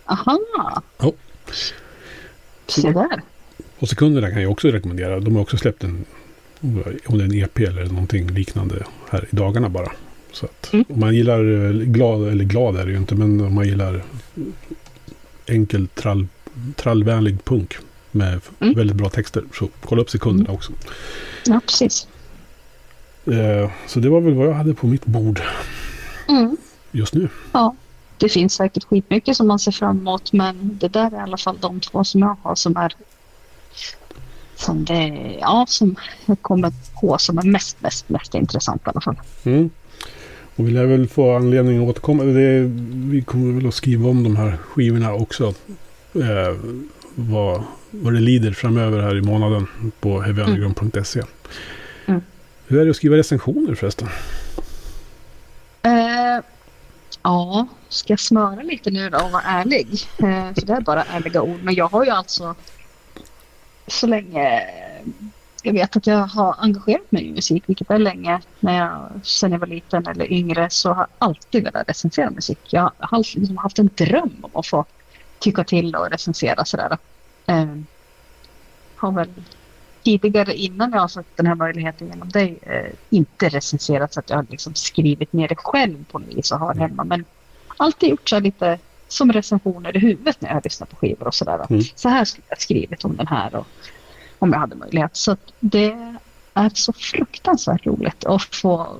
[0.05, 0.39] Aha!
[0.99, 1.13] Ja.
[2.67, 3.23] Se där.
[3.79, 5.21] och Sekunderna kan jag också rekommendera.
[5.21, 6.05] De har också släppt en,
[7.07, 9.93] om det är en EP eller någonting liknande här i dagarna bara.
[10.33, 10.85] Så att Mm.
[10.89, 14.03] om man gillar eh, glad, eller glad är det ju inte, men om man gillar
[15.47, 16.27] enkel trall,
[16.77, 17.75] trallvänlig punk
[18.11, 18.75] med Mm.
[18.75, 20.73] väldigt bra texter så kolla upp Sekunderna också.
[21.47, 22.07] Ja, precis.
[23.27, 25.41] Eh, så det var väl vad jag hade på mitt bord
[26.29, 26.57] Mm.
[26.91, 27.29] just nu.
[27.53, 27.75] Ja,
[28.19, 31.37] det finns säkert skitmycket som man ser fram emot men det där är i alla
[31.37, 32.95] fall de två som jag har som är
[34.57, 39.01] som det, ja, som jag kommer på som är mest, mest, mest intressant i alla
[39.01, 39.17] fall.
[39.45, 39.71] Mm.
[40.57, 42.25] Och vi lär väl få anledning att återkomma.
[42.25, 42.61] Det,
[43.11, 45.55] vi kommer väl att skriva om de här skivorna också.
[46.15, 46.57] Eh,
[47.15, 49.67] vad, vad det lider framöver här i månaden
[50.01, 51.23] på heavyunderground.se.
[52.07, 52.21] Mm.
[52.67, 54.09] Hur är det att skriva recensioner förresten?
[55.83, 56.45] Eh,
[57.23, 59.89] ja, ska jag smöra lite nu då och vara ärlig?
[60.19, 61.59] Eh, för det är bara ärliga ord.
[61.63, 62.55] Men jag har ju alltså
[63.87, 64.63] så länge
[65.63, 69.53] jag vet att jag har engagerat mig i musik, vilket är länge, när jag, sen
[69.53, 72.59] jag var liten eller yngre, så har jag alltid velat recensera musik.
[72.71, 74.85] Jag har liksom haft en dröm om att få
[75.39, 76.99] tycka till och recensera sådär.
[77.47, 77.77] Eh,
[78.97, 79.29] har väl
[80.03, 84.31] tidigare innan jag har fått den här möjligheten genom dig eh, inte recenserat så att
[84.31, 87.05] jag har liksom skrivit ner det själv på något vis och har hemma.
[87.05, 87.25] Men
[87.77, 91.35] alltid gjort så lite som recensioner i huvudet när jag har lyssnat på skivor och
[91.35, 91.67] sådär.
[91.71, 91.83] Mm.
[91.95, 93.67] Så här skulle jag ha skrivit om den här och
[94.43, 95.17] om jag hade möjlighet.
[95.17, 95.97] Så det
[96.55, 98.97] är så fruktansvärt roligt att få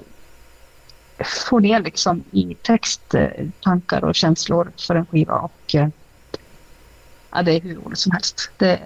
[1.49, 3.27] få ner liksom i text eh,
[3.63, 5.89] tankar och känslor för en skiva och eh,
[7.33, 8.51] ja, det är hur roligt som helst.
[8.57, 8.81] Det,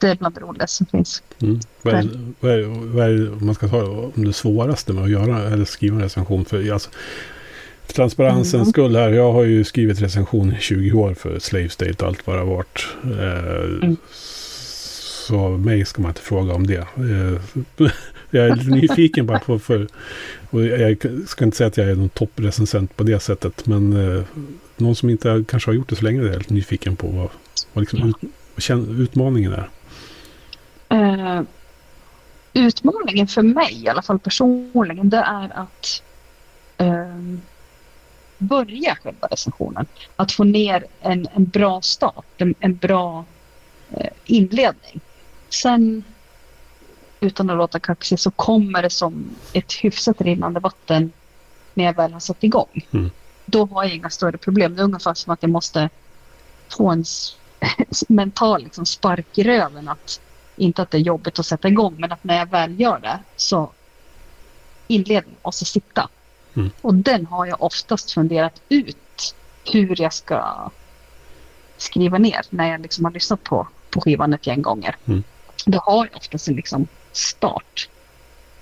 [0.00, 1.22] det är bland det roligaste som finns.
[1.42, 1.60] Mm.
[1.82, 2.08] Vad, är,
[2.40, 2.62] vad, är,
[2.94, 3.82] vad är, om man ska ta
[4.16, 6.44] om det svåraste med att göra eller skriva en recension?
[6.44, 6.90] För, alltså,
[7.86, 8.66] för transparensens Mm.
[8.66, 9.10] skull här.
[9.10, 12.40] Jag har ju skrivit recension i 20 år för Slave State och allt vad det
[12.40, 12.86] har varit.
[13.04, 13.96] Eh, Mm.
[15.32, 16.76] Så mig ska man inte fråga om det.
[16.76, 17.40] Eh,
[18.30, 19.88] jag är lite nyfiken bara på för,
[20.50, 23.66] och jag ska inte säga att jag är någon topprecensent på det sättet.
[23.66, 24.24] Men eh,
[24.76, 27.28] någon som inte kanske har gjort det så länge är jag lite nyfiken på vad,
[27.72, 28.16] vad liksom ut,
[28.54, 29.68] vad känn- utmaningen är.
[30.88, 31.42] Eh,
[32.52, 36.02] utmaningen för mig, i alla fall personligen, det är att
[36.76, 37.36] eh,
[38.38, 39.86] börja själva recensionen.
[40.16, 43.24] Att få ner en, en bra start, en, en bra
[44.24, 45.00] inledning.
[45.52, 46.04] Sen,
[47.20, 51.12] utan att låta kaxig, så kommer det som ett hyfsat rinnande vatten
[51.74, 52.86] när jag väl har satt igång.
[52.90, 53.10] Mm.
[53.46, 54.74] Då har jag inga större problem.
[54.74, 55.90] Det är ungefär som att jag måste
[56.68, 57.04] få en
[58.08, 59.88] mental liksom, spark i röven.
[59.88, 60.20] Att,
[60.56, 63.18] inte att det är jobbigt att sätta igång, men att när jag väl gör det
[63.36, 63.70] så
[64.86, 66.08] inledningen måste sitta.
[66.54, 66.70] Mm.
[66.80, 69.34] Och den har jag oftast funderat ut
[69.72, 70.70] hur jag ska
[71.76, 74.96] skriva ner när jag liksom har lyssnat på, på skivan ett gäng gånger.
[75.04, 75.22] Mm.
[75.66, 77.88] Då har oftast en liksom start,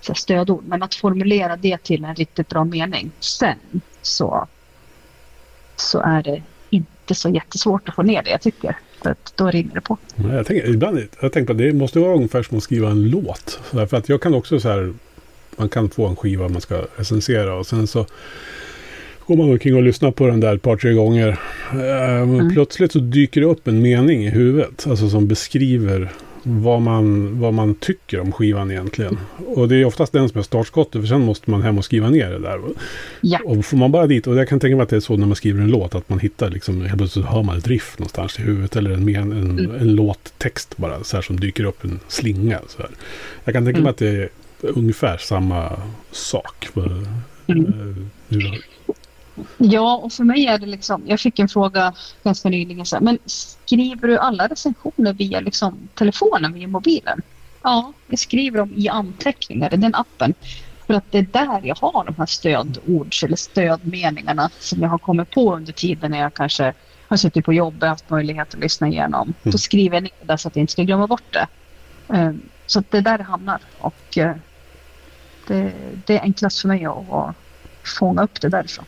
[0.00, 0.64] så stödord.
[0.66, 3.58] Men att formulera det till en riktigt bra mening sen
[4.02, 4.48] så,
[5.76, 8.76] så är det inte så jättesvårt att få ner det jag tycker.
[9.02, 9.98] För att då rinner det på.
[10.14, 12.90] Nej, Jag tänker, ibland, jag tänker på att det måste vara ungefär som att skriva
[12.90, 13.60] en låt.
[13.62, 14.94] För att jag kan också så här,
[15.56, 18.06] man kan få en skiva man ska recensera och sen så
[19.26, 21.28] går man omkring och lyssnar på den där ett par, tre gånger.
[21.28, 22.54] Eh, men Mm.
[22.54, 26.12] Plötsligt så dyker det upp en mening i huvudet, alltså som beskriver
[26.42, 29.18] vad man, vad man tycker om skivan egentligen.
[29.46, 32.10] Och det är oftast den som är startskottet, för sen måste man hem och skriva
[32.10, 32.60] ner det där.
[33.20, 33.38] Ja.
[33.44, 35.26] Och får man bara dit, och jag kan tänka mig att det är så när
[35.26, 38.38] man skriver en låt, att man hittar liksom, helt plötsligt hör man ett riff någonstans
[38.38, 39.74] i huvudet, eller en, men, en, Mm.
[39.80, 42.58] en låttext bara, så här som dyker upp en slinga.
[42.68, 42.90] Så här.
[43.44, 43.82] Jag kan tänka Mm.
[43.82, 44.28] mig att det är
[44.60, 45.72] ungefär samma
[46.12, 46.68] sak.
[46.74, 46.86] För,
[47.46, 47.64] Mm.
[47.66, 48.64] eh, hur-
[49.58, 53.02] Ja, och för mig är det liksom, jag fick en fråga ganska nyligen så här,
[53.02, 57.22] men skriver du alla recensioner via liksom telefonen, via mobilen?
[57.62, 60.34] Ja, jag skriver dem i anteckningar i den appen.
[60.86, 64.98] För att det är där jag har de här stödords eller stödmeningarna som jag har
[64.98, 66.74] kommit på under tiden när jag kanske
[67.08, 69.22] har suttit på jobbet och haft möjlighet att lyssna igenom.
[69.22, 69.52] Mm.
[69.52, 71.48] Då skriver jag ner det så att jag inte ska glömma bort det.
[72.14, 73.60] Ehm, så att det är där det hamnar.
[73.78, 74.36] Och eh,
[75.46, 75.72] det,
[76.06, 77.36] det är enklast för mig att
[77.98, 78.84] fånga upp det därifrån.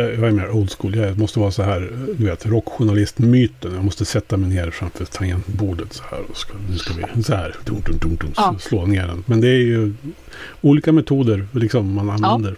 [0.00, 0.96] Jag är mer old school.
[0.96, 3.74] Jag måste vara så här, du vet, rockjournalistmyten.
[3.74, 6.20] Jag måste sätta mig ner framför tangentbordet så här.
[6.30, 8.56] Och ska, nu ska vi så här, dum, dum, dum, dum, ja.
[8.60, 9.24] slå ner den.
[9.26, 9.94] Men det är ju
[10.60, 12.50] olika metoder liksom man använder.
[12.50, 12.56] Ja.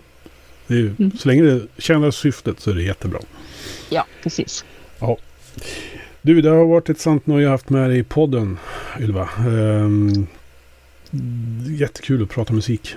[0.67, 1.19] Det är mm.
[1.19, 3.19] Så länge det tjänar syftet så är det jättebra.
[3.91, 4.65] Ja, precis.
[4.99, 5.17] Ja.
[6.23, 8.59] Du, det har varit ett sant nöje att haft med dig i podden,
[9.01, 9.29] Ylva.
[9.47, 10.27] Um,
[11.67, 12.97] jättekul att prata musik.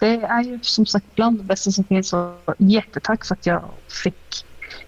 [0.00, 3.64] Det är ju som sagt bland det bästa som finns och jättetack för att jag
[4.04, 4.44] fick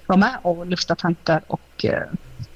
[0.06, 2.02] vara med och lufta tankar och eh,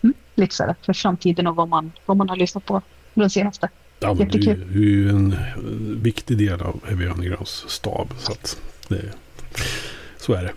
[0.02, 2.82] mm, lite sådär för framtiden och vad man, vad man har lyssnat på
[3.14, 3.68] den senaste.
[4.00, 5.36] Ja, men du, du är ju en
[6.02, 8.14] viktig del av Heavy Undergrounds stab.
[8.18, 9.02] Så, att det,
[10.16, 10.52] så är det.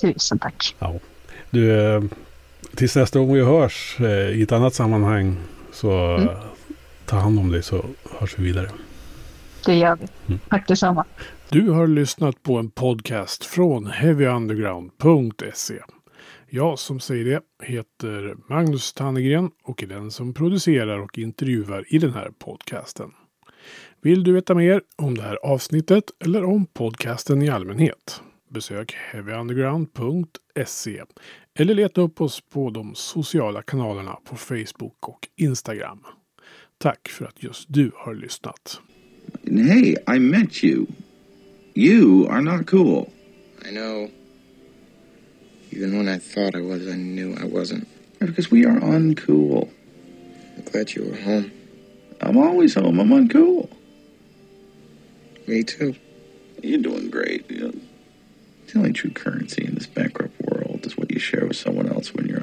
[0.00, 0.76] Tusen tack.
[0.78, 0.94] Ja.
[1.50, 2.02] Du, eh,
[2.74, 5.36] tills nästa gång vi hörs eh, i ett annat sammanhang
[5.72, 6.28] så mm.
[7.06, 7.84] ta hand om dig så
[8.18, 8.70] hörs vi vidare.
[9.66, 10.06] Det gör vi.
[10.26, 10.40] Mm.
[10.48, 11.04] Tack detsamma.
[11.48, 15.80] Du har lyssnat på en podcast från heavyunderground.se.
[16.50, 21.98] Jag som säger det heter Magnus Tannegren och är den som producerar och intervjuar i
[21.98, 23.10] den här podcasten.
[24.02, 28.22] Vill du veta mer om det här avsnittet eller om podcasten i allmänhet?
[28.50, 31.02] Besök heavyunderground.se
[31.58, 36.04] eller leta upp oss på de sociala kanalerna på Facebook och Instagram.
[36.78, 38.80] Tack för att just du har lyssnat.
[39.46, 40.92] Hey, I met you.
[41.74, 43.12] You are not cool.
[43.64, 44.10] I know.
[45.70, 47.86] Even when I thought I was, I knew I wasn't.
[48.18, 49.70] Because we are uncool.
[50.56, 51.52] I'm glad you were home.
[52.20, 52.98] I'm always home.
[52.98, 53.70] I'm uncool.
[55.46, 55.94] Me too.
[56.62, 57.48] You're doing great.
[57.50, 57.74] You know,
[58.66, 62.12] the only true currency in this bankrupt world is what you share with someone else
[62.14, 62.40] when you're